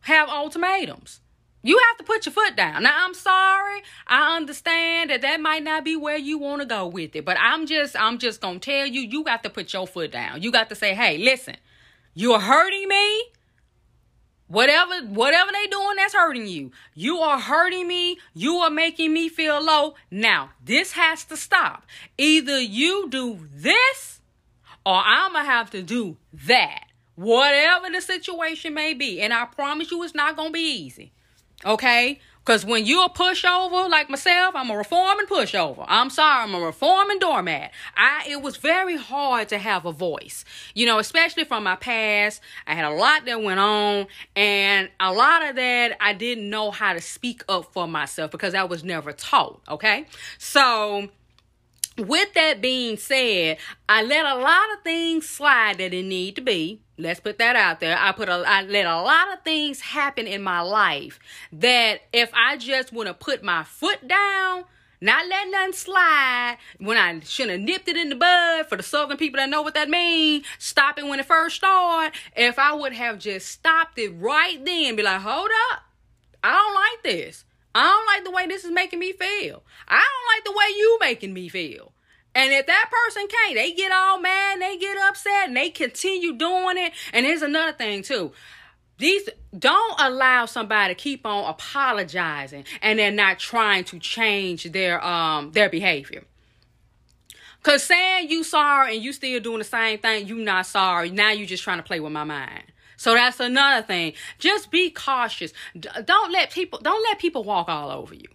have 0.00 0.28
ultimatums. 0.28 1.20
You 1.62 1.78
have 1.88 1.98
to 1.98 2.04
put 2.04 2.26
your 2.26 2.32
foot 2.32 2.56
down. 2.56 2.82
Now, 2.82 3.06
I'm 3.06 3.14
sorry. 3.14 3.82
I 4.06 4.36
understand 4.36 5.10
that 5.10 5.20
that 5.22 5.40
might 5.40 5.62
not 5.62 5.84
be 5.84 5.94
where 5.94 6.16
you 6.16 6.38
want 6.38 6.62
to 6.62 6.66
go 6.66 6.86
with 6.86 7.14
it, 7.14 7.24
but 7.24 7.36
I'm 7.38 7.66
just 7.66 7.94
I'm 7.98 8.18
just 8.18 8.40
going 8.40 8.60
to 8.60 8.70
tell 8.70 8.86
you 8.86 9.02
you 9.02 9.24
got 9.24 9.42
to 9.44 9.50
put 9.50 9.72
your 9.72 9.86
foot 9.86 10.10
down. 10.10 10.42
You 10.42 10.50
got 10.50 10.68
to 10.70 10.74
say, 10.74 10.94
"Hey, 10.94 11.16
listen. 11.16 11.56
You're 12.14 12.40
hurting 12.40 12.88
me. 12.88 13.24
Whatever 14.48 15.06
whatever 15.06 15.52
they 15.52 15.66
doing 15.68 15.96
that's 15.96 16.14
hurting 16.14 16.46
you. 16.46 16.72
You 16.94 17.18
are 17.18 17.38
hurting 17.38 17.86
me. 17.86 18.18
You 18.34 18.56
are 18.56 18.70
making 18.70 19.12
me 19.12 19.28
feel 19.28 19.62
low. 19.62 19.94
Now, 20.10 20.50
this 20.64 20.92
has 20.92 21.24
to 21.26 21.36
stop. 21.36 21.84
Either 22.18 22.60
you 22.60 23.08
do 23.08 23.46
this 23.54 24.19
or 24.84 24.94
I'm 24.94 25.32
going 25.32 25.44
to 25.44 25.50
have 25.50 25.70
to 25.70 25.82
do 25.82 26.16
that. 26.46 26.84
Whatever 27.16 27.90
the 27.90 28.00
situation 28.00 28.74
may 28.74 28.94
be. 28.94 29.20
And 29.20 29.32
I 29.32 29.44
promise 29.44 29.90
you, 29.90 30.02
it's 30.02 30.14
not 30.14 30.36
going 30.36 30.48
to 30.48 30.52
be 30.52 30.60
easy. 30.60 31.12
Okay? 31.64 32.18
Because 32.44 32.64
when 32.64 32.86
you're 32.86 33.04
a 33.04 33.08
pushover 33.10 33.88
like 33.90 34.08
myself, 34.08 34.54
I'm 34.56 34.70
a 34.70 34.76
reforming 34.76 35.26
pushover. 35.26 35.84
I'm 35.86 36.08
sorry, 36.08 36.42
I'm 36.42 36.54
a 36.54 36.60
reforming 36.60 37.18
doormat. 37.18 37.70
I 37.96 38.26
it 38.28 38.40
was 38.40 38.56
very 38.56 38.96
hard 38.96 39.50
to 39.50 39.58
have 39.58 39.84
a 39.84 39.92
voice, 39.92 40.44
you 40.74 40.86
know, 40.86 40.98
especially 40.98 41.44
from 41.44 41.64
my 41.64 41.76
past. 41.76 42.40
I 42.66 42.74
had 42.74 42.86
a 42.86 42.90
lot 42.90 43.26
that 43.26 43.42
went 43.42 43.60
on, 43.60 44.06
and 44.34 44.88
a 44.98 45.12
lot 45.12 45.48
of 45.48 45.56
that 45.56 45.96
I 46.00 46.14
didn't 46.14 46.48
know 46.48 46.70
how 46.70 46.94
to 46.94 47.00
speak 47.00 47.44
up 47.48 47.72
for 47.72 47.86
myself 47.86 48.30
because 48.30 48.54
I 48.54 48.64
was 48.64 48.82
never 48.82 49.12
taught. 49.12 49.60
Okay, 49.68 50.06
so 50.38 51.10
with 52.06 52.32
that 52.34 52.60
being 52.60 52.96
said, 52.96 53.58
I 53.88 54.02
let 54.02 54.24
a 54.24 54.34
lot 54.36 54.72
of 54.76 54.82
things 54.84 55.28
slide 55.28 55.78
that 55.78 55.90
didn't 55.90 56.08
need 56.08 56.36
to 56.36 56.42
be. 56.42 56.82
Let's 56.98 57.20
put 57.20 57.38
that 57.38 57.56
out 57.56 57.80
there. 57.80 57.96
I 57.98 58.12
put 58.12 58.28
a 58.28 58.44
I 58.46 58.62
let 58.62 58.86
a 58.86 59.00
lot 59.00 59.32
of 59.32 59.42
things 59.42 59.80
happen 59.80 60.26
in 60.26 60.42
my 60.42 60.60
life 60.60 61.18
that 61.52 62.02
if 62.12 62.30
I 62.34 62.56
just 62.56 62.92
want 62.92 63.08
to 63.08 63.14
put 63.14 63.42
my 63.42 63.64
foot 63.64 64.06
down, 64.06 64.64
not 65.00 65.26
letting 65.28 65.52
nothing 65.52 65.72
slide 65.72 66.58
when 66.78 66.98
I 66.98 67.20
should 67.20 67.48
have 67.48 67.60
nipped 67.60 67.88
it 67.88 67.96
in 67.96 68.10
the 68.10 68.16
bud 68.16 68.66
for 68.66 68.76
the 68.76 68.82
southern 68.82 69.16
people 69.16 69.38
that 69.38 69.48
know 69.48 69.62
what 69.62 69.74
that 69.74 69.88
means. 69.88 70.44
Stop 70.58 70.98
it 70.98 71.06
when 71.06 71.20
it 71.20 71.26
first 71.26 71.56
started. 71.56 72.16
If 72.36 72.58
I 72.58 72.74
would 72.74 72.92
have 72.92 73.18
just 73.18 73.48
stopped 73.48 73.98
it 73.98 74.10
right 74.10 74.62
then, 74.62 74.96
be 74.96 75.02
like, 75.02 75.22
hold 75.22 75.50
up. 75.72 75.82
I 76.44 76.52
don't 76.52 76.74
like 76.74 77.02
this. 77.02 77.44
I 77.74 77.86
don't 77.86 78.06
like 78.06 78.24
the 78.24 78.30
way 78.30 78.46
this 78.46 78.64
is 78.64 78.70
making 78.70 78.98
me 78.98 79.12
feel. 79.12 79.62
I 79.88 80.02
don't 80.02 80.36
like 80.36 80.44
the 80.44 80.52
way 80.52 80.76
you 80.76 80.98
making 81.00 81.32
me 81.32 81.48
feel. 81.48 81.92
And 82.34 82.52
if 82.52 82.66
that 82.66 82.90
person 82.90 83.26
can't, 83.28 83.54
they 83.54 83.72
get 83.72 83.92
all 83.92 84.20
mad, 84.20 84.60
they 84.60 84.76
get 84.76 84.96
upset, 84.98 85.48
and 85.48 85.56
they 85.56 85.70
continue 85.70 86.32
doing 86.32 86.78
it. 86.78 86.92
And 87.12 87.26
here's 87.26 87.42
another 87.42 87.72
thing 87.72 88.02
too. 88.02 88.32
These 88.98 89.30
don't 89.58 89.98
allow 89.98 90.44
somebody 90.44 90.94
to 90.94 91.00
keep 91.00 91.24
on 91.24 91.48
apologizing 91.48 92.64
and 92.82 92.98
they're 92.98 93.10
not 93.10 93.38
trying 93.38 93.84
to 93.84 93.98
change 93.98 94.64
their 94.64 95.02
um 95.02 95.52
their 95.52 95.70
behavior. 95.70 96.24
Cause 97.62 97.82
saying 97.82 98.30
you 98.30 98.44
sorry 98.44 98.96
and 98.96 99.02
you 99.02 99.14
still 99.14 99.40
doing 99.40 99.58
the 99.58 99.64
same 99.64 99.98
thing, 99.98 100.26
you 100.26 100.36
not 100.36 100.66
sorry. 100.66 101.10
Now 101.10 101.30
you 101.30 101.46
just 101.46 101.62
trying 101.62 101.78
to 101.78 101.82
play 101.82 101.98
with 101.98 102.12
my 102.12 102.24
mind. 102.24 102.64
So 103.00 103.14
that's 103.14 103.40
another 103.40 103.82
thing. 103.82 104.12
Just 104.38 104.70
be 104.70 104.90
cautious. 104.90 105.54
D- 105.74 105.88
don't 106.04 106.30
let 106.30 106.50
people 106.50 106.80
don't 106.80 107.02
let 107.04 107.18
people 107.18 107.42
walk 107.42 107.66
all 107.66 107.88
over 107.88 108.14
you. 108.14 108.28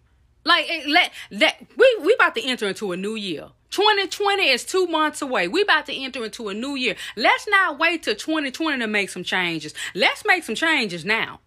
Like 0.43 0.65
eh, 0.67 0.85
let 0.87 1.11
let 1.29 1.63
we 1.77 1.97
we 2.01 2.15
about 2.15 2.33
to 2.33 2.43
enter 2.43 2.67
into 2.67 2.91
a 2.91 2.97
new 2.97 3.13
year. 3.13 3.49
2020 3.69 4.49
is 4.49 4.65
two 4.65 4.87
months 4.87 5.21
away. 5.21 5.47
We 5.47 5.61
about 5.61 5.85
to 5.85 5.93
enter 5.93 6.25
into 6.25 6.49
a 6.49 6.55
new 6.55 6.73
year. 6.73 6.95
Let's 7.15 7.47
not 7.47 7.77
wait 7.77 8.01
till 8.01 8.15
2020 8.15 8.79
to 8.79 8.87
make 8.87 9.11
some 9.11 9.23
changes. 9.23 9.75
Let's 9.93 10.25
make 10.25 10.43
some 10.43 10.55
changes 10.55 11.05
now. 11.05 11.41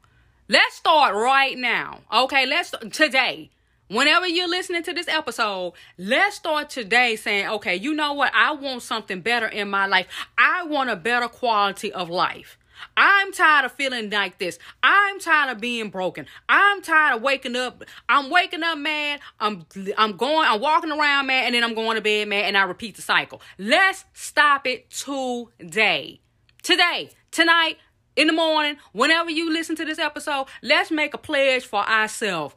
Let's 0.49 0.77
start 0.77 1.13
right 1.17 1.59
now. 1.59 2.03
Okay, 2.15 2.47
let's 2.47 2.73
today. 2.93 3.51
Whenever 3.89 4.29
you're 4.29 4.49
listening 4.49 4.85
to 4.85 4.93
this 4.93 5.09
episode, 5.09 5.73
let's 5.97 6.37
start 6.37 6.71
today 6.71 7.17
saying, 7.17 7.49
okay, 7.49 7.75
you 7.75 7.95
know 7.95 8.13
what? 8.13 8.31
I 8.33 8.53
want 8.53 8.83
something 8.83 9.23
better 9.23 9.49
in 9.49 9.69
my 9.71 9.87
life. 9.87 10.07
I 10.37 10.63
want 10.67 10.91
a 10.91 10.95
better 10.95 11.27
quality 11.27 11.93
of 11.93 12.09
life. 12.09 12.59
I'm 12.97 13.33
tired 13.33 13.65
of 13.65 13.73
feeling 13.73 14.11
like 14.11 14.39
this. 14.39 14.59
I'm 14.83 15.19
tired 15.21 15.53
of 15.53 15.61
being 15.61 15.91
broken. 15.91 16.27
I'm 16.49 16.83
tired 16.83 17.17
of 17.17 17.23
waking 17.23 17.57
up. 17.57 17.85
I'm 18.09 18.31
waking 18.31 18.63
up 18.63 18.79
mad. 18.79 19.21
I'm 19.41 19.67
I'm 19.97 20.17
going. 20.17 20.49
I'm 20.49 20.61
walking 20.61 20.91
around 20.91 21.27
mad, 21.27 21.47
and 21.47 21.55
then 21.55 21.65
I'm 21.65 21.75
going 21.75 21.97
to 21.97 22.01
bed 22.01 22.29
mad, 22.29 22.45
and 22.45 22.57
I 22.57 22.63
repeat 22.65 22.97
the 22.97 23.03
cycle. 23.03 23.41
Let's 23.59 24.05
stop 24.13 24.67
it 24.67 24.91
today. 24.91 26.21
Today, 26.63 27.11
tonight, 27.31 27.79
in 28.17 28.27
the 28.27 28.33
morning, 28.33 28.77
whenever 28.93 29.31
you 29.31 29.53
listen 29.53 29.77
to 29.77 29.85
this 29.85 29.99
episode, 29.99 30.47
let's 30.63 30.91
make 30.91 31.15
a 31.15 31.19
pledge 31.19 31.65
for 31.65 31.89
ourselves. 31.89 32.55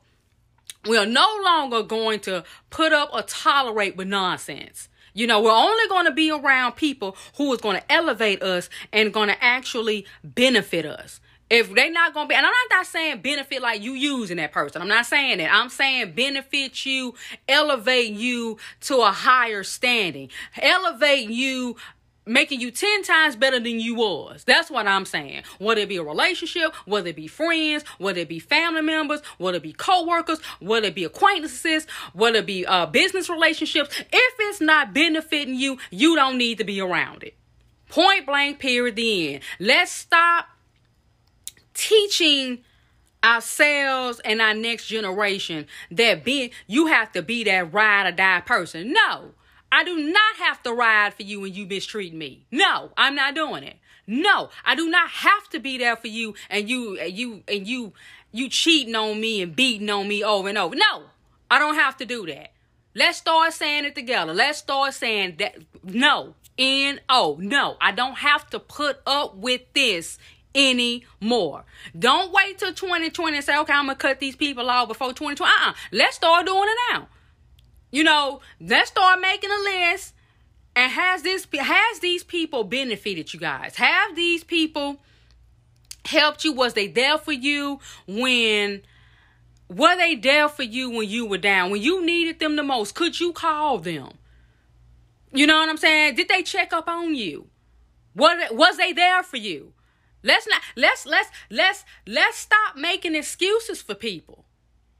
We 0.88 0.98
are 0.98 1.06
no 1.06 1.28
longer 1.46 1.84
going 1.84 2.20
to 2.22 2.44
put 2.72 2.92
up 2.92 3.14
or 3.14 3.22
tolerate 3.22 3.96
with 3.96 4.08
nonsense. 4.08 4.90
You 5.14 5.28
know, 5.28 5.42
we're 5.42 5.52
only 5.52 5.88
going 5.90 6.06
to 6.06 6.12
be 6.12 6.32
around 6.32 6.74
people 6.74 7.16
who 7.38 7.54
is 7.54 7.62
going 7.62 7.78
to 7.78 7.92
elevate 7.92 8.42
us 8.42 8.70
and 8.94 9.14
going 9.14 9.30
to 9.30 9.44
actually 9.44 10.06
benefit 10.24 10.86
us. 10.86 11.20
If 11.50 11.74
they're 11.74 11.92
not 11.92 12.14
going 12.14 12.28
to 12.28 12.30
be, 12.30 12.36
and 12.36 12.46
I'm 12.46 12.54
not 12.70 12.86
saying 12.86 13.22
benefit 13.22 13.62
like 13.62 13.82
you 13.82 13.92
using 13.92 14.38
that 14.38 14.54
person. 14.54 14.82
I'm 14.82 14.88
not 14.88 15.06
saying 15.06 15.40
that. 15.40 15.54
I'm 15.54 15.68
saying 15.68 16.14
benefit 16.14 16.86
you, 16.86 17.14
elevate 17.50 18.14
you 18.14 18.58
to 18.82 19.02
a 19.02 19.12
higher 19.12 19.64
standing, 19.64 20.30
elevate 20.62 21.30
you 21.30 21.76
making 22.26 22.62
you 22.62 22.72
10 22.72 23.04
times 23.04 23.36
better 23.36 23.60
than 23.60 23.80
you 23.80 23.96
was. 23.96 24.44
That's 24.44 24.70
what 24.70 24.88
I'm 24.88 25.06
saying. 25.06 25.44
Whether 25.60 25.82
it 25.82 25.90
be 25.90 25.98
a 25.98 26.04
relationship, 26.04 26.74
whether 26.86 27.10
it 27.10 27.16
be 27.16 27.28
friends, 27.28 27.84
whether 27.98 28.20
it 28.20 28.30
be 28.30 28.40
family 28.40 28.82
members, 28.82 29.22
whether 29.38 29.58
it 29.58 29.64
be 29.64 29.74
co-workers, 29.74 30.40
whether 30.60 30.88
it 30.88 30.96
be 30.96 31.04
acquaintances, 31.04 31.88
whether 32.14 32.40
it 32.40 32.46
be 32.46 32.66
uh, 32.66 32.86
business 32.86 33.30
relationships, 33.30 33.90
if 34.00 34.34
it's 34.40 34.62
not 34.62 34.94
benefiting 34.94 35.56
you, 35.56 35.78
you 35.90 36.16
don't 36.16 36.38
need 36.38 36.58
to 36.60 36.64
be 36.64 36.80
around 36.80 37.24
it. 37.24 37.36
Point 37.90 38.26
blank, 38.26 38.60
period, 38.60 38.96
the 38.96 39.36
end. 39.36 39.44
Let's 39.60 39.92
stop 39.92 40.46
teaching 41.74 42.64
ourselves 43.24 44.20
and 44.26 44.42
our 44.42 44.54
next 44.54 44.88
generation 44.88 45.68
that 45.92 46.24
being 46.24 46.52
you 46.68 46.88
have 46.88 47.12
to 47.12 47.22
be 47.22 47.44
that 47.44 47.74
ride 47.74 48.08
or 48.08 48.12
die 48.12 48.42
person. 48.42 48.94
No. 48.94 49.32
I 49.72 49.84
do 49.84 49.98
not 49.98 50.36
have 50.38 50.62
to 50.64 50.74
ride 50.74 51.14
for 51.14 51.24
you 51.24 51.42
when 51.42 51.54
you 51.54 51.66
mistreat 51.66 52.14
me. 52.14 52.46
No, 52.52 52.92
I'm 52.98 53.16
not 53.16 53.36
doing 53.36 53.64
it. 53.64 53.78
No, 54.06 54.50
I 54.66 54.76
do 54.76 54.90
not 54.90 55.10
have 55.10 55.48
to 55.50 55.60
be 55.60 55.78
there 55.78 55.96
for 55.96 56.08
you 56.08 56.34
and 56.50 56.70
you 56.70 56.98
and 56.98 57.14
you 57.14 57.44
and 57.48 57.68
you 57.68 57.94
you 58.32 58.50
cheating 58.50 58.96
on 58.96 59.22
me 59.22 59.42
and 59.42 59.56
beating 59.56 59.90
on 59.90 60.08
me 60.08 60.24
over 60.24 60.50
and 60.50 60.58
over. 60.58 60.76
No, 60.76 61.04
I 61.50 61.60
don't 61.60 61.76
have 61.76 61.98
to 61.98 62.06
do 62.06 62.26
that. 62.28 62.52
Let's 62.94 63.20
start 63.20 63.54
saying 63.54 63.86
it 63.86 63.96
together. 63.96 64.34
Let's 64.34 64.60
start 64.60 64.94
saying 64.94 65.36
that 65.40 65.56
no. 65.84 66.36
N 66.58 67.00
O. 67.10 67.38
No, 67.40 67.78
I 67.80 67.92
don't 67.92 68.18
have 68.18 68.50
to 68.52 68.60
put 68.60 69.00
up 69.08 69.36
with 69.38 69.62
this 69.74 70.20
anymore. 70.54 71.64
Don't 71.98 72.32
wait 72.32 72.60
till 72.60 72.74
2020 72.74 73.38
and 73.38 73.46
say, 73.46 73.58
okay, 73.58 73.74
I'm 73.74 73.86
gonna 73.86 73.96
cut 73.96 74.20
these 74.20 74.36
people 74.36 74.70
off 74.70 74.90
before 74.90 75.10
2020. 75.10 75.44
Uh-uh. 75.44 75.74
Let's 75.92 76.18
start 76.18 76.46
doing 76.46 76.68
it 76.68 76.78
now. 76.94 77.08
You 77.92 78.04
know, 78.04 78.40
let's 78.60 78.90
start 78.90 79.20
making 79.22 79.52
a 79.52 79.64
list. 79.64 80.14
And 80.76 80.92
has 80.92 81.22
this 81.24 81.46
has 81.54 82.00
these 82.00 82.24
people 82.24 82.64
benefited 82.64 83.34
you 83.34 83.40
guys? 83.40 83.76
Have 83.76 84.16
these 84.16 84.44
people 84.44 85.02
helped 86.06 86.46
you? 86.46 86.54
Was 86.54 86.74
they 86.74 86.88
there 86.88 87.18
for 87.18 87.34
you 87.34 87.80
when 88.08 88.82
were 89.68 89.96
they 89.98 90.16
there 90.16 90.48
for 90.48 90.64
you 90.64 90.90
when 90.90 91.10
you 91.10 91.26
were 91.26 91.38
down? 91.38 91.72
When 91.72 91.82
you 91.82 92.06
needed 92.06 92.40
them 92.40 92.56
the 92.56 92.64
most? 92.64 92.96
Could 92.96 93.20
you 93.20 93.34
call 93.34 93.80
them? 93.80 94.12
You 95.34 95.46
know 95.46 95.60
what 95.60 95.70
I'm 95.70 95.78
saying? 95.78 96.16
Did 96.16 96.30
they 96.30 96.44
check 96.44 96.72
up 96.72 96.88
on 96.88 97.16
you? 97.16 97.48
Was 98.16 98.52
was 98.52 98.78
they 98.78 98.94
there 98.94 99.24
for 99.24 99.38
you? 99.38 99.74
Let's 100.24 100.48
not 100.48 100.62
let's 100.76 101.06
let's 101.06 101.30
let's 101.50 101.86
let's 102.06 102.38
stop 102.38 102.76
making 102.76 103.16
excuses 103.16 103.82
for 103.82 103.96
people. 103.96 104.46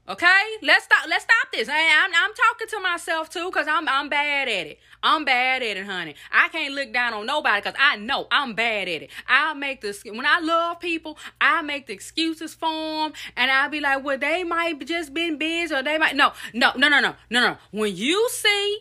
Okay, 0.08 0.42
let's 0.62 0.84
stop. 0.84 1.06
Let's 1.08 1.22
stop 1.22 1.52
this. 1.52 1.68
I, 1.68 1.76
am 1.76 2.10
I'm, 2.10 2.24
I'm 2.24 2.34
talking 2.34 2.66
to 2.66 2.80
myself 2.80 3.30
too, 3.30 3.48
cause 3.52 3.66
I'm 3.68 3.88
I'm 3.88 4.08
bad 4.08 4.48
at 4.48 4.66
it. 4.66 4.80
I'm 5.00 5.24
bad 5.24 5.62
at 5.62 5.76
it, 5.76 5.86
honey. 5.86 6.16
I 6.32 6.48
can't 6.48 6.74
look 6.74 6.92
down 6.92 7.14
on 7.14 7.24
nobody, 7.24 7.62
cause 7.62 7.74
I 7.78 7.96
know 7.96 8.26
I'm 8.32 8.54
bad 8.54 8.88
at 8.88 9.02
it. 9.02 9.10
I 9.28 9.54
make 9.54 9.80
this 9.80 10.02
when 10.02 10.26
I 10.26 10.40
love 10.40 10.80
people. 10.80 11.18
I 11.40 11.62
make 11.62 11.86
the 11.86 11.92
excuses 11.92 12.52
for 12.52 12.68
them, 12.68 13.12
and 13.36 13.48
I'll 13.48 13.70
be 13.70 13.78
like, 13.78 14.04
well, 14.04 14.18
they 14.18 14.42
might 14.42 14.84
just 14.84 15.14
been 15.14 15.38
busy, 15.38 15.72
or 15.72 15.84
they 15.84 15.98
might 15.98 16.16
no, 16.16 16.32
no, 16.52 16.72
no, 16.74 16.88
no, 16.88 16.98
no, 16.98 17.14
no, 17.30 17.40
no. 17.40 17.56
When 17.70 17.94
you 17.94 18.28
see, 18.28 18.78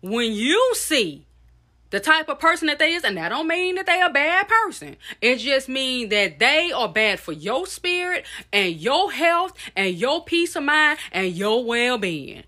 when 0.00 0.30
you 0.30 0.74
see 0.76 1.26
the 1.92 2.00
type 2.00 2.28
of 2.28 2.40
person 2.40 2.66
that 2.66 2.78
they 2.78 2.94
is, 2.94 3.04
and 3.04 3.16
that 3.18 3.28
don't 3.28 3.46
mean 3.46 3.76
that 3.76 3.86
they 3.86 4.00
a 4.00 4.08
bad 4.08 4.48
person. 4.48 4.96
It 5.20 5.36
just 5.36 5.68
means 5.68 6.10
that 6.10 6.38
they 6.38 6.72
are 6.72 6.88
bad 6.88 7.20
for 7.20 7.32
your 7.32 7.66
spirit 7.66 8.24
and 8.52 8.74
your 8.74 9.12
health 9.12 9.52
and 9.76 9.94
your 9.94 10.24
peace 10.24 10.56
of 10.56 10.64
mind 10.64 10.98
and 11.12 11.32
your 11.32 11.64
well-being. 11.64 12.44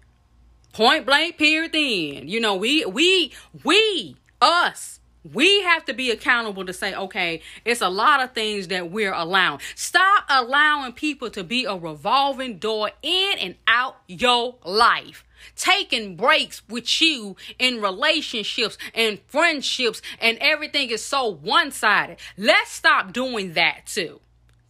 Point 0.72 1.06
blank, 1.06 1.36
period. 1.36 1.72
Then 1.72 2.26
you 2.26 2.40
know 2.40 2.56
we 2.56 2.86
we 2.86 3.32
we 3.62 4.16
us 4.40 4.98
we 5.32 5.62
have 5.62 5.84
to 5.86 5.94
be 5.94 6.10
accountable 6.10 6.66
to 6.66 6.72
say, 6.72 6.94
okay, 6.94 7.40
it's 7.64 7.80
a 7.80 7.88
lot 7.88 8.22
of 8.22 8.32
things 8.32 8.68
that 8.68 8.90
we're 8.90 9.12
allowing. 9.12 9.60
Stop 9.74 10.24
allowing 10.28 10.92
people 10.92 11.30
to 11.30 11.42
be 11.42 11.64
a 11.64 11.74
revolving 11.74 12.58
door 12.58 12.90
in 13.02 13.38
and 13.40 13.54
out 13.66 13.96
your 14.06 14.56
life 14.64 15.24
taking 15.56 16.16
breaks 16.16 16.62
with 16.68 17.00
you 17.00 17.36
in 17.58 17.80
relationships 17.80 18.78
and 18.94 19.20
friendships, 19.26 20.02
and 20.20 20.38
everything 20.40 20.90
is 20.90 21.04
so 21.04 21.28
one 21.28 21.70
sided. 21.70 22.18
Let's 22.36 22.70
stop 22.70 23.12
doing 23.12 23.54
that 23.54 23.86
too. 23.86 24.20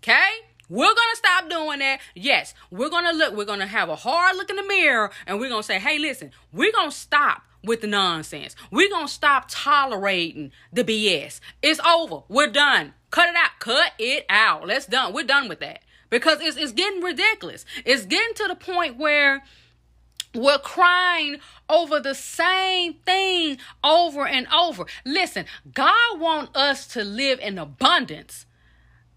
Okay? 0.03 0.31
We're 0.69 0.87
going 0.87 1.13
to 1.13 1.17
stop 1.17 1.51
doing 1.51 1.79
that. 1.81 2.01
Yes, 2.15 2.55
we're 2.71 2.89
going 2.89 3.05
to 3.05 3.13
look, 3.13 3.37
we're 3.37 3.45
going 3.45 3.61
to 3.61 3.67
have 3.67 3.91
a 3.91 3.97
hard 3.97 4.37
look 4.37 4.49
in 4.49 4.57
the 4.57 4.63
mirror 4.63 5.11
and 5.27 5.39
we're 5.39 5.51
going 5.51 5.61
to 5.61 5.67
say, 5.67 5.79
hey, 5.79 5.99
listen, 5.99 6.31
we're 6.53 6.73
going 6.73 6.91
to 6.91 6.97
stop 6.97 7.43
with 7.63 7.81
the 7.81 7.87
nonsense. 7.87 8.57
We're 8.71 8.91
going 8.91 9.07
to 9.07 9.13
stop 9.13 9.47
tolerating 9.49 10.53
the 10.73 10.85
BS. 10.85 11.41
It's 11.63 11.81
over. 11.81 12.23
We're 12.29 12.51
done. 12.51 12.95
Cut 13.11 13.29
it 13.29 13.37
out. 13.37 13.51
Cut 13.59 13.93
it 13.99 14.25
out. 14.29 14.67
Let's 14.67 14.87
done. 14.87 15.13
We're 15.13 15.25
done 15.25 15.49
with 15.49 15.61
that 15.61 15.81
because 16.11 16.41
it's, 16.41 16.57
it's 16.57 16.73
getting 16.73 17.03
ridiculous. 17.03 17.65
It's 17.85 18.07
getting 18.07 18.35
to 18.35 18.49
the 18.49 18.55
point 18.55 18.97
where 18.97 19.43
we're 20.35 20.59
crying 20.59 21.39
over 21.69 22.01
the 22.01 22.15
same 22.15 22.95
thing 23.07 23.59
over 23.83 24.27
and 24.27 24.47
over. 24.49 24.87
Listen, 25.05 25.47
God 25.73 26.19
wants 26.19 26.57
us 26.57 26.87
to 26.89 27.05
live 27.05 27.39
in 27.41 27.59
abundance. 27.59 28.47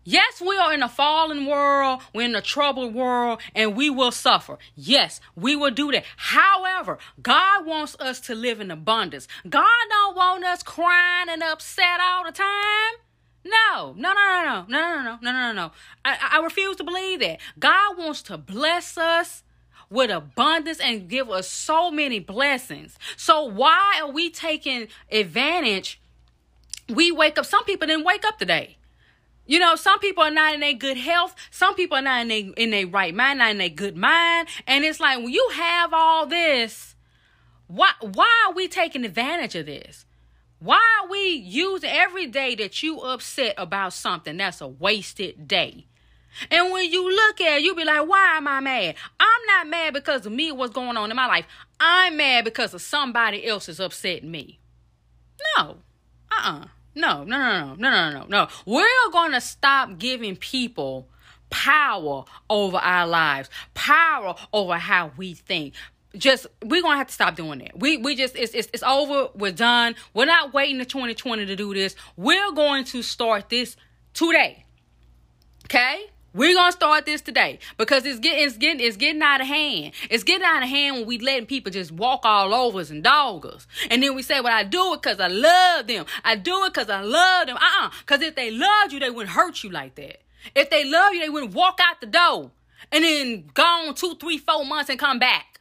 Yes, 0.04 0.42
we 0.42 0.58
are 0.58 0.74
in 0.74 0.82
a 0.82 0.88
fallen 0.88 1.46
world, 1.46 2.02
we're 2.16 2.22
in 2.22 2.36
a 2.36 2.42
troubled 2.42 2.94
world, 2.96 3.42
and 3.54 3.76
we 3.76 3.90
will 3.90 4.14
suffer. 4.14 4.58
Yes, 4.74 5.20
we 5.36 5.54
will 5.54 5.72
do 5.72 5.92
that. 5.92 6.06
However, 6.16 6.98
God 7.22 7.66
wants 7.66 7.98
us 8.00 8.22
to 8.22 8.34
live 8.34 8.62
in 8.62 8.72
abundance. 8.72 9.28
God 9.50 9.68
don't 9.90 10.16
want 10.16 10.46
us 10.46 10.64
crying 10.64 11.28
and 11.30 11.44
upset 11.44 12.00
all 12.00 12.24
the 12.24 12.32
time. 12.32 13.02
No, 13.44 13.94
no, 13.98 14.14
no, 14.14 14.14
no, 14.14 14.66
no, 14.70 14.80
no, 14.80 15.04
no, 15.04 15.04
no, 15.04 15.18
no, 15.22 15.32
no, 15.32 15.52
no. 15.52 15.72
I, 16.06 16.38
I 16.38 16.40
refuse 16.42 16.78
to 16.78 16.86
believe 16.86 17.20
that. 17.20 17.40
God 17.60 17.98
wants 17.98 18.22
to 18.24 18.38
bless 18.38 18.98
us 18.98 19.44
with 19.89 20.10
abundance 20.10 20.79
and 20.79 21.08
give 21.08 21.29
us 21.29 21.48
so 21.50 21.91
many 21.91 22.20
blessings. 22.20 22.98
So 23.15 23.44
why 23.44 24.00
are 24.01 24.12
we 24.12 24.29
taking 24.29 24.88
advantage? 25.12 26.01
We 26.89 27.12
wake 27.12 27.38
up. 27.38 27.46
Some 27.46 27.63
people 27.65 27.88
didn't 27.88 28.06
wake 28.06 28.25
up 28.25 28.38
today. 28.38 28.77
You 29.46 29.60
know, 29.60 29.75
some 29.75 30.00
people 30.00 30.24
are 30.24 30.32
not 30.32 30.56
in 30.56 30.63
a 30.63 30.74
good 30.74 30.98
health. 30.98 31.34
Some 31.51 31.74
people 31.75 31.98
are 31.98 32.01
not 32.01 32.22
in 32.25 32.32
a 32.32 32.39
in 32.58 32.74
a 32.74 32.86
right 32.86 33.15
mind, 33.15 33.39
not 33.39 33.51
in 33.51 33.62
a 33.62 33.70
good 33.70 33.96
mind. 33.96 34.50
And 34.67 34.84
it's 34.84 35.00
like 35.00 35.20
when 35.20 35.29
you 35.29 35.50
have 35.53 35.94
all 35.94 36.25
this, 36.25 36.96
why 37.67 37.91
why 38.01 38.46
are 38.46 38.53
we 38.53 38.67
taking 38.67 39.06
advantage 39.06 39.56
of 39.56 39.65
this? 39.65 40.06
Why 40.60 40.82
are 41.01 41.10
we 41.10 41.29
using 41.29 41.89
every 41.89 42.27
day 42.27 42.56
that 42.56 42.84
you 42.84 43.00
upset 43.00 43.53
about 43.58 43.94
something 43.94 44.38
that's 44.38 44.60
a 44.60 44.67
wasted 44.67 45.48
day? 45.48 45.87
And 46.51 46.72
when 46.72 46.91
you 46.91 47.10
look 47.10 47.41
at 47.41 47.58
it, 47.58 47.63
you 47.63 47.75
be 47.75 47.86
like, 47.86 48.08
why 48.08 48.38
am 48.38 48.48
I 48.48 48.60
mad? 48.60 48.96
I'm 49.20 49.46
not 49.48 49.67
mad 49.67 49.94
because 49.94 50.25
of 50.25 50.32
me, 50.32 50.51
what's 50.51 50.74
going 50.74 50.98
on 50.98 51.10
in 51.10 51.15
my 51.15 51.27
life. 51.27 51.46
I'm 51.79 52.17
mad 52.17 52.46
because 52.46 52.74
of 52.74 52.82
somebody 52.82 53.46
else 53.46 53.70
is 53.70 53.79
upsetting 53.79 54.32
me. 54.32 54.60
No. 55.58 55.77
Uh-uh. 56.32 56.65
No, 56.96 57.24
no, 57.24 57.38
no, 57.38 57.75
no, 57.75 57.75
no, 57.75 57.89
no, 57.89 58.10
no, 58.12 58.25
no. 58.27 58.48
We're 58.65 59.12
going 59.12 59.32
to 59.34 59.41
stop 59.41 60.00
giving 60.00 60.36
people 60.36 61.08
power 61.50 62.24
over 62.50 62.77
our 62.77 63.08
lives, 63.08 63.50
power 63.74 64.36
over 64.51 64.75
how 64.75 65.12
we 65.17 65.34
think. 65.34 65.74
Just 66.15 66.48
we're 66.63 66.82
gonna 66.82 66.98
have 66.98 67.08
to 67.08 67.13
stop 67.13 67.36
doing 67.36 67.60
that. 67.60 67.77
We 67.77 67.98
we 67.98 68.15
just 68.15 68.36
it's 68.36 68.53
it's, 68.53 68.70
it's 68.74 68.82
over. 68.82 69.29
We're 69.36 69.51
done. 69.51 69.96
We're 70.13 70.25
not 70.25 70.53
waiting 70.53 70.79
to 70.79 70.86
2020 70.86 71.46
to 71.46 71.56
do 71.56 71.74
this. 71.74 71.96
We're 72.15 72.51
going 72.53 72.86
to 72.86 73.03
start 73.03 73.50
this 73.50 73.75
today. 74.13 74.65
Okay? 75.65 76.08
We're 76.38 76.53
gonna 76.53 76.72
start 76.72 77.08
this 77.08 77.22
today 77.22 77.58
because 77.77 78.06
it's 78.06 78.20
getting 78.20 78.46
it's 78.46 78.58
getting 78.58 78.86
it's 78.86 78.96
getting 78.96 79.24
out 79.24 79.41
of 79.41 79.48
hand. 79.48 79.94
It's 80.08 80.24
getting 80.24 80.46
out 80.46 80.62
of 80.62 80.70
hand 80.70 80.98
when 80.98 81.08
we 81.08 81.17
letting 81.17 81.48
people 81.48 81.72
just 81.72 81.91
walk 81.91 82.25
all 82.25 82.53
over 82.53 82.79
us 82.79 82.91
and 82.91 83.03
dog 83.03 83.48
us. 83.48 83.65
And 83.89 84.03
then 84.03 84.13
we 84.13 84.22
say, 84.22 84.39
Well, 84.39 84.53
I 84.53 84.63
do 84.63 84.94
it 84.94 85.01
because 85.01 85.20
I 85.20 85.29
love 85.29 85.88
them. 85.88 86.06
I 86.24 86.36
do 86.36 86.65
it 86.65 86.75
because 86.75 86.91
I 86.91 87.01
love 87.01 87.48
them. 87.48 87.58
Uh-uh. 87.58 87.89
Because 88.01 88.22
if 88.22 88.36
they 88.36 88.51
loved 88.51 88.94
you, 88.94 89.00
they 89.00 89.10
wouldn't 89.10 89.36
hurt 89.36 89.63
you 89.63 89.72
like 89.72 89.96
that. 89.96 90.22
If 90.53 90.70
they 90.70 90.86
love 90.86 91.15
you, 91.15 91.22
they 91.22 91.29
wouldn't 91.29 91.56
walk 91.56 91.79
out 91.82 92.01
the 92.01 92.06
door 92.06 92.51
and 92.91 93.03
then 93.03 93.50
gone 93.56 93.96
two, 93.96 94.13
three, 94.20 94.38
four 94.38 94.63
months 94.63 94.91
and 94.91 95.00
come 95.00 95.17
back. 95.17 95.60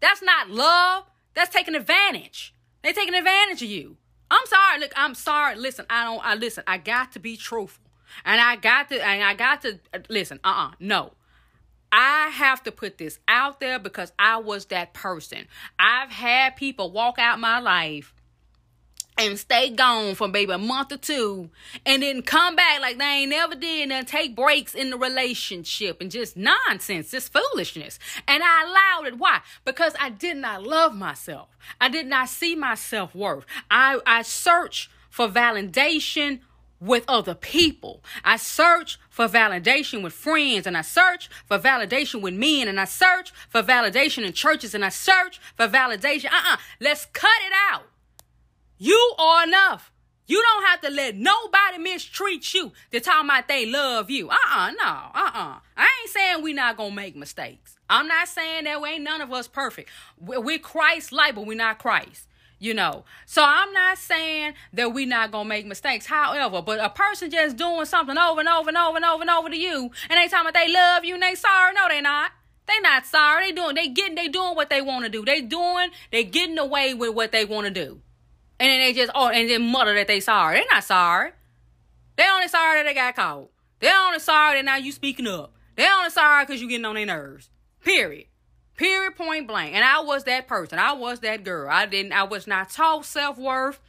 That's 0.00 0.20
not 0.20 0.50
love. 0.50 1.04
That's 1.32 1.50
taking 1.50 1.74
advantage. 1.74 2.54
They 2.82 2.92
taking 2.92 3.14
advantage 3.14 3.62
of 3.62 3.70
you. 3.70 3.96
I'm 4.30 4.44
sorry. 4.44 4.78
Look, 4.80 4.92
I'm 4.94 5.14
sorry. 5.14 5.56
Listen, 5.56 5.86
I 5.88 6.04
don't 6.04 6.20
I 6.22 6.34
listen, 6.34 6.64
I 6.66 6.76
got 6.76 7.12
to 7.12 7.18
be 7.18 7.38
truthful. 7.38 7.87
And 8.24 8.40
I 8.40 8.56
got 8.56 8.88
to, 8.90 9.04
and 9.04 9.22
I 9.22 9.34
got 9.34 9.62
to 9.62 9.78
listen. 10.08 10.40
Uh 10.44 10.48
uh-uh, 10.48 10.68
uh 10.68 10.70
no. 10.80 11.12
I 11.90 12.28
have 12.28 12.62
to 12.64 12.72
put 12.72 12.98
this 12.98 13.18
out 13.28 13.60
there 13.60 13.78
because 13.78 14.12
I 14.18 14.36
was 14.36 14.66
that 14.66 14.92
person. 14.92 15.46
I've 15.78 16.10
had 16.10 16.56
people 16.56 16.90
walk 16.90 17.18
out 17.18 17.40
my 17.40 17.60
life 17.60 18.12
and 19.18 19.38
stay 19.38 19.70
gone 19.70 20.14
for 20.14 20.28
maybe 20.28 20.52
a 20.52 20.58
month 20.58 20.92
or 20.92 20.96
two 20.96 21.50
and 21.84 22.02
then 22.02 22.22
come 22.22 22.54
back 22.54 22.80
like 22.80 22.98
they 22.98 23.04
ain't 23.04 23.30
never 23.30 23.54
did 23.56 23.90
and 23.90 24.06
take 24.06 24.36
breaks 24.36 24.74
in 24.74 24.90
the 24.90 24.96
relationship 24.96 26.00
and 26.00 26.10
just 26.10 26.36
nonsense, 26.36 27.10
just 27.10 27.32
foolishness. 27.32 27.98
And 28.28 28.42
I 28.44 28.64
allowed 28.64 29.08
it. 29.08 29.18
Why? 29.18 29.40
Because 29.64 29.94
I 30.00 30.10
did 30.10 30.36
not 30.36 30.62
love 30.62 30.94
myself. 30.94 31.48
I 31.80 31.88
did 31.88 32.06
not 32.06 32.28
see 32.28 32.54
my 32.54 32.76
self 32.76 33.14
worth. 33.14 33.44
I, 33.70 34.00
I 34.06 34.22
searched 34.22 34.88
for 35.10 35.28
validation 35.28 36.40
with 36.80 37.04
other 37.08 37.34
people. 37.34 38.02
I 38.24 38.36
search 38.36 38.98
for 39.10 39.28
validation 39.28 40.02
with 40.02 40.12
friends 40.12 40.66
and 40.66 40.76
I 40.76 40.82
search 40.82 41.28
for 41.46 41.58
validation 41.58 42.20
with 42.20 42.34
men 42.34 42.68
and 42.68 42.80
I 42.80 42.84
search 42.84 43.32
for 43.48 43.62
validation 43.62 44.24
in 44.24 44.32
churches 44.32 44.74
and 44.74 44.84
I 44.84 44.90
search 44.90 45.40
for 45.56 45.68
validation. 45.68 46.26
Uh-uh. 46.26 46.56
Let's 46.80 47.06
cut 47.06 47.30
it 47.46 47.52
out. 47.70 47.84
You 48.78 49.14
are 49.18 49.44
enough. 49.44 49.92
You 50.26 50.42
don't 50.42 50.66
have 50.66 50.80
to 50.82 50.90
let 50.90 51.16
nobody 51.16 51.78
mistreat 51.78 52.52
you 52.52 52.72
to 52.92 53.00
talk 53.00 53.24
about 53.24 53.48
they 53.48 53.64
love 53.64 54.10
you. 54.10 54.28
Uh-uh, 54.28 54.72
no, 54.72 54.84
uh-uh. 54.84 55.58
I 55.76 55.88
ain't 56.02 56.10
saying 56.10 56.42
we 56.42 56.52
not 56.52 56.76
gonna 56.76 56.94
make 56.94 57.16
mistakes. 57.16 57.76
I'm 57.88 58.06
not 58.06 58.28
saying 58.28 58.64
that 58.64 58.82
we 58.82 58.90
ain't 58.90 59.04
none 59.04 59.22
of 59.22 59.32
us 59.32 59.48
perfect. 59.48 59.88
We're 60.20 60.58
Christ-like, 60.58 61.34
but 61.34 61.46
we're 61.46 61.56
not 61.56 61.78
Christ 61.78 62.28
you 62.58 62.74
know. 62.74 63.04
So 63.26 63.42
I'm 63.44 63.72
not 63.72 63.98
saying 63.98 64.54
that 64.72 64.92
we're 64.92 65.06
not 65.06 65.30
gonna 65.30 65.48
make 65.48 65.66
mistakes. 65.66 66.06
However, 66.06 66.62
but 66.62 66.80
a 66.80 66.90
person 66.90 67.30
just 67.30 67.56
doing 67.56 67.84
something 67.86 68.18
over 68.18 68.40
and 68.40 68.48
over 68.48 68.68
and 68.68 68.78
over 68.78 68.96
and 68.96 69.04
over 69.04 69.22
and 69.22 69.30
over 69.30 69.50
to 69.50 69.56
you, 69.56 69.90
and 70.08 70.18
they 70.18 70.28
talking 70.28 70.48
about 70.48 70.54
they 70.54 70.72
love 70.72 71.04
you 71.04 71.14
and 71.14 71.22
they 71.22 71.34
sorry. 71.34 71.74
No, 71.74 71.88
they 71.88 72.00
not. 72.00 72.32
They 72.66 72.80
not 72.80 73.06
sorry. 73.06 73.46
They 73.46 73.52
doing 73.52 73.74
they 73.74 73.88
getting 73.88 74.14
they 74.14 74.28
doing 74.28 74.54
what 74.54 74.70
they 74.70 74.82
want 74.82 75.04
to 75.04 75.10
do. 75.10 75.24
They 75.24 75.40
doing 75.40 75.90
they 76.10 76.24
getting 76.24 76.58
away 76.58 76.94
with 76.94 77.14
what 77.14 77.32
they 77.32 77.44
want 77.44 77.66
to 77.66 77.72
do. 77.72 78.00
And 78.60 78.70
then 78.70 78.80
they 78.80 78.92
just 78.92 79.12
oh 79.14 79.28
and 79.28 79.48
then 79.48 79.62
mutter 79.62 79.94
that 79.94 80.08
they 80.08 80.20
sorry. 80.20 80.58
They 80.58 80.66
not 80.70 80.84
sorry. 80.84 81.32
They 82.16 82.28
only 82.28 82.48
sorry 82.48 82.80
that 82.80 82.88
they 82.88 82.94
got 82.94 83.14
caught. 83.14 83.48
They 83.80 83.90
only 83.92 84.18
sorry 84.18 84.58
that 84.58 84.64
now 84.64 84.76
you 84.76 84.92
speaking 84.92 85.28
up. 85.28 85.52
They 85.76 85.88
only 85.88 86.10
sorry 86.10 86.44
because 86.44 86.60
you 86.60 86.68
getting 86.68 86.84
on 86.84 86.96
their 86.96 87.06
nerves. 87.06 87.48
Period. 87.84 88.26
Period, 88.78 89.16
point 89.16 89.48
blank. 89.48 89.74
And 89.74 89.84
I 89.84 90.00
was 90.00 90.24
that 90.24 90.46
person. 90.46 90.78
I 90.78 90.92
was 90.92 91.20
that 91.20 91.44
girl. 91.44 91.68
I 91.68 91.84
didn't, 91.84 92.12
I 92.12 92.22
was 92.22 92.46
not 92.46 92.70
taught 92.70 93.04
self 93.04 93.36
worth. 93.36 93.80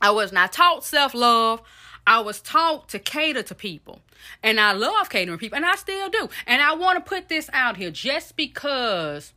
I 0.00 0.12
was 0.12 0.32
not 0.32 0.52
taught 0.52 0.84
self 0.84 1.14
love. 1.14 1.60
I 2.06 2.20
was 2.20 2.40
taught 2.40 2.88
to 2.90 2.98
cater 2.98 3.42
to 3.42 3.54
people. 3.54 4.00
And 4.42 4.60
I 4.60 4.72
love 4.72 5.10
catering 5.10 5.38
people, 5.38 5.56
and 5.56 5.66
I 5.66 5.74
still 5.74 6.08
do. 6.08 6.28
And 6.46 6.62
I 6.62 6.74
want 6.74 7.04
to 7.04 7.08
put 7.08 7.28
this 7.28 7.50
out 7.52 7.76
here 7.76 7.90
just 7.90 8.36
because 8.36 9.32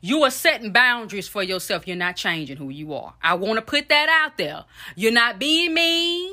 you 0.00 0.22
are 0.22 0.30
setting 0.30 0.72
boundaries 0.72 1.28
for 1.28 1.42
yourself, 1.42 1.86
you're 1.86 1.96
not 1.96 2.16
changing 2.16 2.56
who 2.56 2.70
you 2.70 2.94
are. 2.94 3.14
I 3.22 3.34
want 3.34 3.56
to 3.56 3.62
put 3.62 3.88
that 3.88 4.08
out 4.08 4.38
there. 4.38 4.64
You're 4.94 5.12
not 5.12 5.38
being 5.38 5.74
mean. 5.74 6.32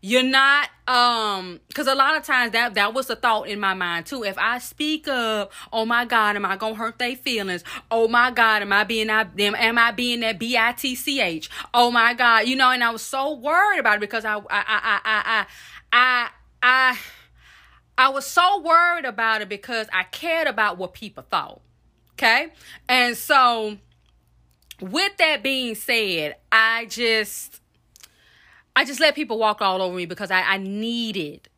You're 0.00 0.22
not 0.22 0.70
um 0.86 1.60
because 1.66 1.88
a 1.88 1.94
lot 1.94 2.16
of 2.16 2.22
times 2.22 2.52
that 2.52 2.74
that 2.74 2.94
was 2.94 3.08
the 3.08 3.16
thought 3.16 3.48
in 3.48 3.58
my 3.58 3.74
mind 3.74 4.06
too. 4.06 4.22
If 4.22 4.38
I 4.38 4.58
speak 4.58 5.08
up, 5.08 5.52
oh 5.72 5.84
my 5.84 6.04
God, 6.04 6.36
am 6.36 6.46
I 6.46 6.56
gonna 6.56 6.76
hurt 6.76 6.98
their 6.98 7.16
feelings? 7.16 7.64
Oh 7.90 8.06
my 8.06 8.30
God, 8.30 8.62
am 8.62 8.72
I 8.72 8.84
being 8.84 9.08
that 9.08 9.36
them? 9.36 9.56
Am 9.56 9.76
I 9.76 9.90
being 9.90 10.20
that 10.20 10.38
B 10.38 10.56
I 10.56 10.72
T 10.72 10.94
C 10.94 11.20
H? 11.20 11.50
Oh 11.74 11.90
my 11.90 12.14
God, 12.14 12.46
you 12.46 12.54
know. 12.54 12.70
And 12.70 12.84
I 12.84 12.90
was 12.90 13.02
so 13.02 13.34
worried 13.34 13.80
about 13.80 13.96
it 13.96 14.00
because 14.00 14.24
I 14.24 14.36
I 14.36 14.40
I 14.50 14.80
I 14.80 15.00
I 15.04 15.46
I 15.92 16.28
I, 16.62 16.98
I 17.96 18.08
was 18.10 18.24
so 18.24 18.60
worried 18.60 19.04
about 19.04 19.42
it 19.42 19.48
because 19.48 19.88
I 19.92 20.04
cared 20.04 20.46
about 20.46 20.78
what 20.78 20.94
people 20.94 21.24
thought. 21.28 21.60
Okay, 22.12 22.48
and 22.88 23.16
so 23.16 23.78
with 24.80 25.16
that 25.16 25.42
being 25.42 25.74
said, 25.74 26.36
I 26.52 26.86
just 26.86 27.60
I 28.78 28.84
just 28.84 29.00
let 29.00 29.16
people 29.16 29.40
walk 29.40 29.60
all 29.60 29.82
over 29.82 29.96
me 29.96 30.06
because 30.06 30.30
I, 30.30 30.40
I 30.40 30.58
needed, 30.58 31.48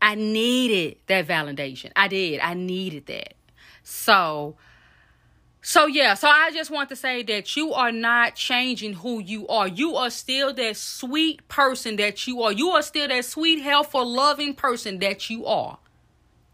I 0.00 0.14
needed 0.14 0.98
that 1.08 1.26
validation. 1.26 1.90
I 1.96 2.06
did. 2.06 2.38
I 2.38 2.54
needed 2.54 3.06
that. 3.06 3.34
So, 3.82 4.54
so 5.60 5.86
yeah, 5.86 6.14
so 6.14 6.28
I 6.28 6.52
just 6.52 6.70
want 6.70 6.88
to 6.90 6.94
say 6.94 7.24
that 7.24 7.56
you 7.56 7.72
are 7.72 7.90
not 7.90 8.36
changing 8.36 8.92
who 8.92 9.18
you 9.18 9.48
are. 9.48 9.66
You 9.66 9.96
are 9.96 10.08
still 10.08 10.54
that 10.54 10.76
sweet 10.76 11.48
person 11.48 11.96
that 11.96 12.28
you 12.28 12.40
are. 12.42 12.52
You 12.52 12.68
are 12.70 12.82
still 12.82 13.08
that 13.08 13.24
sweet, 13.24 13.60
helpful, 13.60 14.06
loving 14.06 14.54
person 14.54 15.00
that 15.00 15.28
you 15.28 15.44
are. 15.44 15.78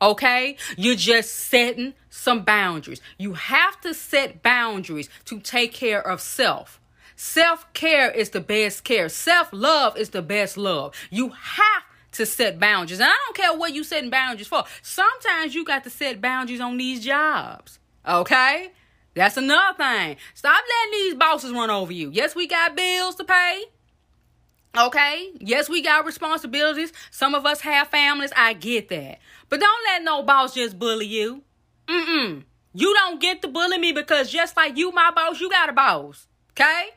Okay? 0.01 0.57
You're 0.79 0.95
just 0.95 1.35
setting 1.35 1.93
some 2.09 2.45
boundaries. 2.45 3.03
You 3.19 3.35
have 3.35 3.79
to 3.83 3.93
set 3.93 4.43
boundaries 4.43 5.11
to 5.27 5.39
take 5.39 5.75
care 5.75 6.01
of 6.01 6.23
self. 6.23 6.81
Self 7.21 7.73
care 7.73 8.13
is 8.13 8.31
the 8.31 8.41
best 8.41 8.85
care. 8.85 9.09
Self 9.09 9.49
love 9.51 9.97
is 9.97 10.11
the 10.11 10.23
best 10.23 10.57
love. 10.57 10.95
You 11.11 11.31
have 11.31 11.83
to 12.13 12.25
set 12.25 12.61
boundaries. 12.61 13.01
And 13.01 13.11
I 13.11 13.17
don't 13.27 13.37
care 13.37 13.59
what 13.59 13.75
you 13.75 13.83
setting 13.83 14.09
boundaries 14.09 14.47
for. 14.47 14.63
Sometimes 14.83 15.53
you 15.53 15.65
got 15.65 15.83
to 15.83 15.91
set 15.91 16.21
boundaries 16.21 16.61
on 16.61 16.77
these 16.77 17.05
jobs. 17.05 17.81
Okay? 18.07 18.71
That's 19.15 19.37
another 19.37 19.77
thing. 19.77 20.17
Stop 20.35 20.63
letting 20.63 20.93
these 20.93 21.15
bosses 21.17 21.51
run 21.51 21.71
over 21.71 21.93
you. 21.93 22.09
Yes, 22.13 22.37
we 22.37 22.47
got 22.47 22.77
bills 22.77 23.17
to 23.17 23.25
pay. 23.25 23.65
Okay? 24.79 25.33
Yes, 25.41 25.69
we 25.69 25.83
got 25.83 26.07
responsibilities. 26.07 26.93
Some 27.11 27.35
of 27.35 27.45
us 27.45 27.63
have 27.63 27.89
families. 27.89 28.31
I 28.37 28.53
get 28.53 28.91
that. 28.91 29.19
But 29.49 29.59
don't 29.59 29.85
let 29.87 30.05
no 30.05 30.23
boss 30.23 30.55
just 30.55 30.79
bully 30.79 31.07
you. 31.07 31.43
Mm-mm. 31.89 32.45
You 32.75 32.95
don't 32.95 33.21
get 33.21 33.43
to 33.43 33.49
bully 33.49 33.79
me 33.79 33.91
because 33.91 34.31
just 34.31 34.57
like 34.57 34.77
you, 34.77 34.93
my 34.93 35.11
boss, 35.11 35.41
you 35.41 35.51
got 35.51 35.69
a 35.69 35.73
boss. 35.73 36.29
Okay? 36.53 36.91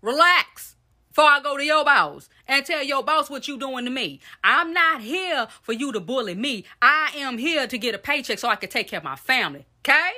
Relax. 0.00 0.76
before 1.08 1.24
I 1.24 1.40
go 1.40 1.56
to 1.56 1.64
your 1.64 1.84
boss 1.84 2.28
and 2.46 2.64
tell 2.64 2.82
your 2.82 3.02
boss 3.02 3.28
what 3.28 3.48
you 3.48 3.58
doing 3.58 3.84
to 3.84 3.90
me. 3.90 4.20
I'm 4.44 4.72
not 4.72 5.00
here 5.00 5.48
for 5.62 5.72
you 5.72 5.90
to 5.92 6.00
bully 6.00 6.34
me. 6.36 6.64
I 6.80 7.12
am 7.16 7.38
here 7.38 7.66
to 7.66 7.76
get 7.76 7.94
a 7.94 7.98
paycheck 7.98 8.38
so 8.38 8.48
I 8.48 8.56
can 8.56 8.70
take 8.70 8.86
care 8.86 8.98
of 8.98 9.04
my 9.04 9.16
family. 9.16 9.66
Okay? 9.80 10.10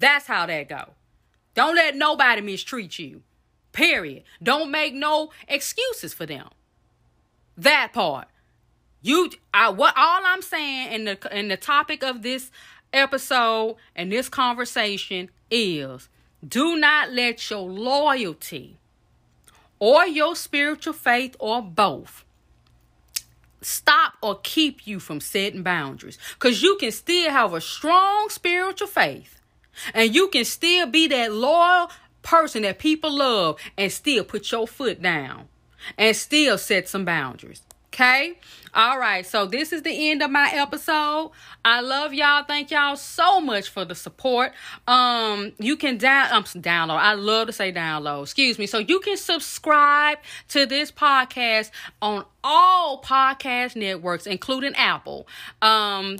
That's 0.00 0.26
how 0.26 0.46
that 0.46 0.68
go. 0.68 0.94
Don't 1.54 1.76
let 1.76 1.94
nobody 1.96 2.42
mistreat 2.42 2.98
you. 2.98 3.22
Period. 3.72 4.24
Don't 4.42 4.70
make 4.70 4.94
no 4.94 5.30
excuses 5.46 6.12
for 6.12 6.26
them. 6.26 6.48
That 7.56 7.92
part. 7.92 8.28
You 9.02 9.30
I 9.54 9.68
what 9.70 9.94
all 9.96 10.22
I'm 10.24 10.42
saying 10.42 10.92
in 10.92 11.04
the 11.04 11.38
in 11.38 11.48
the 11.48 11.56
topic 11.56 12.02
of 12.02 12.22
this 12.22 12.50
episode 12.92 13.76
and 13.94 14.10
this 14.10 14.28
conversation 14.28 15.30
is 15.50 16.08
do 16.46 16.76
not 16.76 17.12
let 17.12 17.48
your 17.48 17.68
loyalty 17.68 18.78
or 19.78 20.06
your 20.06 20.36
spiritual 20.36 20.92
faith 20.92 21.36
or 21.38 21.62
both. 21.62 22.24
Stop 23.60 24.14
or 24.22 24.38
keep 24.42 24.86
you 24.86 25.00
from 25.00 25.20
setting 25.20 25.62
boundaries 25.62 26.18
because 26.34 26.62
you 26.62 26.76
can 26.78 26.92
still 26.92 27.30
have 27.30 27.52
a 27.52 27.60
strong 27.60 28.28
spiritual 28.28 28.86
faith 28.86 29.40
and 29.94 30.14
you 30.14 30.28
can 30.28 30.44
still 30.44 30.86
be 30.86 31.08
that 31.08 31.32
loyal 31.32 31.90
person 32.22 32.62
that 32.62 32.78
people 32.78 33.16
love 33.16 33.58
and 33.76 33.90
still 33.90 34.24
put 34.24 34.50
your 34.52 34.66
foot 34.66 35.02
down 35.02 35.48
and 35.96 36.14
still 36.14 36.58
set 36.58 36.88
some 36.88 37.04
boundaries 37.04 37.62
Okay. 37.96 38.34
All 38.74 38.98
right. 38.98 39.24
So 39.24 39.46
this 39.46 39.72
is 39.72 39.80
the 39.80 40.10
end 40.10 40.22
of 40.22 40.30
my 40.30 40.50
episode. 40.52 41.30
I 41.64 41.80
love 41.80 42.12
y'all. 42.12 42.44
Thank 42.44 42.70
y'all 42.70 42.94
so 42.94 43.40
much 43.40 43.70
for 43.70 43.86
the 43.86 43.94
support. 43.94 44.52
Um, 44.86 45.52
you 45.58 45.78
can 45.78 45.96
down 45.96 46.30
um 46.30 46.44
download. 46.44 46.98
I 46.98 47.14
love 47.14 47.46
to 47.46 47.54
say 47.54 47.72
download. 47.72 48.24
Excuse 48.24 48.58
me. 48.58 48.66
So 48.66 48.76
you 48.76 49.00
can 49.00 49.16
subscribe 49.16 50.18
to 50.48 50.66
this 50.66 50.92
podcast 50.92 51.70
on 52.02 52.26
all 52.44 53.00
podcast 53.00 53.76
networks, 53.76 54.26
including 54.26 54.74
Apple. 54.74 55.26
Um, 55.62 56.18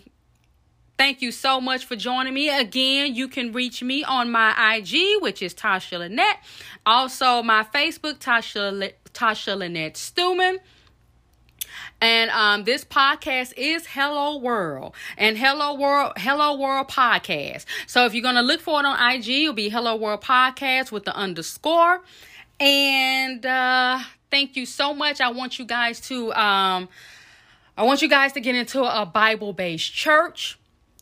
Thank 0.97 1.21
you 1.21 1.31
so 1.31 1.61
much 1.61 1.85
for 1.85 1.95
joining 1.95 2.33
me. 2.33 2.49
Again, 2.49 3.15
you 3.15 3.29
can 3.29 3.53
reach 3.53 3.83
me 3.83 4.03
on 4.03 4.31
my 4.31 4.77
IG, 4.77 5.21
which 5.21 5.43
is 5.43 5.53
Tasha 5.53 5.99
Lynette. 5.99 6.39
Also, 6.87 7.43
my 7.43 7.65
Facebook, 7.65 8.15
Tasha, 8.15 8.95
Tasha 9.13 9.59
Lynette 9.59 9.97
Stuman. 9.97 10.57
And 12.01 12.31
um, 12.31 12.65
this 12.65 12.85
podcast 12.85 13.55
is 13.57 13.87
Hello 13.87 14.37
World 14.37 14.95
and 15.17 15.39
Hello 15.39 15.75
World 15.75 16.13
Hello 16.19 16.59
World 16.59 16.89
Podcast. 16.89 17.65
So 17.87 18.05
if 18.05 18.13
you're 18.13 18.23
gonna 18.23 18.43
look 18.43 18.61
for 18.61 18.81
it 18.81 18.87
on 18.87 19.15
IG, 19.15 19.29
it'll 19.29 19.55
be 19.55 19.71
Hello 19.71 19.97
World 19.97 20.23
Podcast 20.23 20.93
with 20.93 21.05
the 21.05 21.17
underscore. 21.17 22.03
And 22.61 23.45
uh, 23.47 24.01
thank 24.31 24.57
you 24.57 24.67
so 24.67 24.93
much. 24.93 25.23
I 25.23 25.31
want 25.31 25.59
you 25.59 25.65
guys 25.65 26.01
to 26.09 26.35
um, 26.35 26.89
I 27.79 27.83
want 27.85 28.03
you 28.03 28.09
guys 28.09 28.33
to 28.35 28.41
get 28.41 28.55
into 28.55 28.83
a 28.83 29.07
Bible 29.07 29.55
based 29.55 29.93
church. 29.93 30.59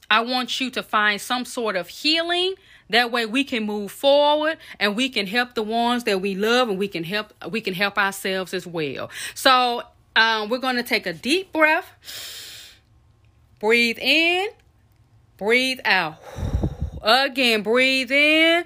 I 0.08 0.20
want 0.20 0.60
you 0.60 0.70
to 0.70 0.82
find 0.82 1.20
some 1.20 1.44
sort 1.44 1.74
of 1.74 1.88
healing. 1.88 2.54
That 2.90 3.10
way 3.10 3.26
we 3.26 3.42
can 3.42 3.64
move 3.64 3.90
forward 3.90 4.58
and 4.78 4.94
we 4.94 5.08
can 5.08 5.26
help 5.26 5.54
the 5.54 5.62
ones 5.62 6.04
that 6.04 6.20
we 6.20 6.34
love 6.34 6.68
and 6.68 6.78
we 6.78 6.86
can 6.86 7.02
help 7.02 7.32
we 7.50 7.60
can 7.60 7.74
help 7.74 7.98
ourselves 7.98 8.54
as 8.54 8.64
well. 8.64 9.10
So 9.34 9.82
um, 10.16 10.48
we're 10.48 10.58
going 10.58 10.76
to 10.76 10.82
take 10.82 11.06
a 11.06 11.12
deep 11.12 11.52
breath. 11.52 11.90
Breathe 13.60 13.98
in. 14.00 14.48
Breathe 15.36 15.80
out. 15.84 16.16
Again, 17.02 17.62
breathe 17.62 18.10
in. 18.10 18.64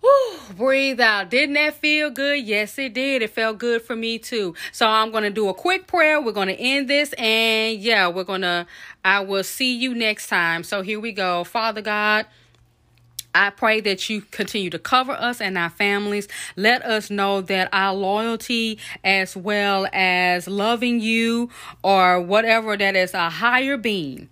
Whew, 0.00 0.38
breathe 0.56 1.00
out. 1.00 1.30
Didn't 1.30 1.54
that 1.54 1.74
feel 1.74 2.10
good? 2.10 2.44
Yes, 2.44 2.78
it 2.78 2.94
did. 2.94 3.22
It 3.22 3.30
felt 3.30 3.58
good 3.58 3.82
for 3.82 3.96
me 3.96 4.18
too. 4.18 4.54
So 4.72 4.86
I'm 4.86 5.10
going 5.10 5.24
to 5.24 5.30
do 5.30 5.48
a 5.48 5.54
quick 5.54 5.86
prayer. 5.86 6.20
We're 6.20 6.32
going 6.32 6.48
to 6.48 6.58
end 6.58 6.88
this. 6.88 7.12
And 7.14 7.78
yeah, 7.78 8.08
we're 8.08 8.24
going 8.24 8.42
to, 8.42 8.66
I 9.04 9.20
will 9.20 9.44
see 9.44 9.76
you 9.76 9.94
next 9.94 10.28
time. 10.28 10.62
So 10.62 10.82
here 10.82 11.00
we 11.00 11.12
go. 11.12 11.44
Father 11.44 11.82
God. 11.82 12.26
I 13.34 13.50
pray 13.50 13.80
that 13.82 14.08
you 14.08 14.22
continue 14.22 14.70
to 14.70 14.78
cover 14.78 15.12
us 15.12 15.40
and 15.40 15.56
our 15.58 15.70
families. 15.70 16.28
Let 16.56 16.82
us 16.82 17.10
know 17.10 17.40
that 17.42 17.68
our 17.72 17.94
loyalty, 17.94 18.78
as 19.04 19.36
well 19.36 19.86
as 19.92 20.48
loving 20.48 21.00
you 21.00 21.50
or 21.82 22.20
whatever 22.20 22.76
that 22.76 22.96
is 22.96 23.14
a 23.14 23.30
higher 23.30 23.76
being. 23.76 24.28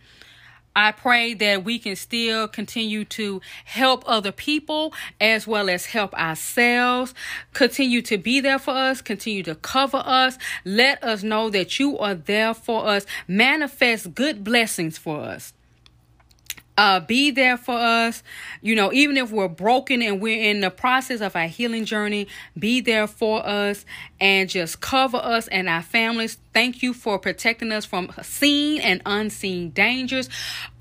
I 0.74 0.92
pray 0.92 1.32
that 1.32 1.64
we 1.64 1.78
can 1.78 1.96
still 1.96 2.46
continue 2.48 3.06
to 3.06 3.40
help 3.64 4.04
other 4.06 4.30
people 4.30 4.92
as 5.18 5.46
well 5.46 5.70
as 5.70 5.86
help 5.86 6.12
ourselves. 6.12 7.14
Continue 7.54 8.02
to 8.02 8.18
be 8.18 8.40
there 8.40 8.58
for 8.58 8.74
us. 8.74 9.00
Continue 9.00 9.42
to 9.44 9.54
cover 9.54 10.02
us. 10.04 10.36
Let 10.66 11.02
us 11.02 11.22
know 11.22 11.48
that 11.48 11.78
you 11.78 11.98
are 11.98 12.14
there 12.14 12.52
for 12.52 12.86
us. 12.86 13.06
Manifest 13.26 14.14
good 14.14 14.44
blessings 14.44 14.98
for 14.98 15.20
us 15.20 15.54
uh, 16.76 17.00
be 17.00 17.30
there 17.30 17.56
for 17.56 17.74
us. 17.74 18.22
You 18.60 18.74
know, 18.74 18.92
even 18.92 19.16
if 19.16 19.30
we're 19.30 19.48
broken 19.48 20.02
and 20.02 20.20
we're 20.20 20.50
in 20.50 20.60
the 20.60 20.70
process 20.70 21.20
of 21.20 21.36
our 21.36 21.46
healing 21.46 21.84
journey, 21.84 22.28
be 22.58 22.80
there 22.80 23.06
for 23.06 23.46
us 23.46 23.84
and 24.20 24.48
just 24.48 24.80
cover 24.80 25.18
us 25.18 25.48
and 25.48 25.68
our 25.68 25.82
families. 25.82 26.38
Thank 26.52 26.82
you 26.82 26.94
for 26.94 27.18
protecting 27.18 27.70
us 27.70 27.84
from 27.84 28.10
seen 28.22 28.80
and 28.80 29.02
unseen 29.04 29.70
dangers. 29.70 30.30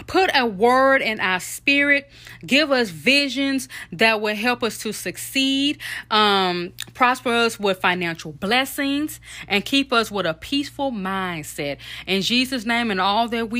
Put 0.07 0.29
a 0.33 0.45
word 0.45 1.01
in 1.01 1.19
our 1.19 1.39
spirit. 1.39 2.09
Give 2.45 2.71
us 2.71 2.89
visions 2.89 3.67
that 3.91 4.21
will 4.21 4.35
help 4.35 4.63
us 4.63 4.77
to 4.79 4.93
succeed. 4.93 5.79
Um, 6.09 6.73
prosper 6.93 7.29
us 7.29 7.59
with 7.59 7.79
financial 7.79 8.31
blessings 8.31 9.19
and 9.47 9.65
keep 9.65 9.91
us 9.91 10.09
with 10.09 10.25
a 10.25 10.33
peaceful 10.33 10.91
mindset. 10.91 11.77
In 12.07 12.21
Jesus' 12.21 12.65
name 12.65 12.89
and 12.89 13.01
all 13.01 13.27
that 13.27 13.49
we 13.49 13.53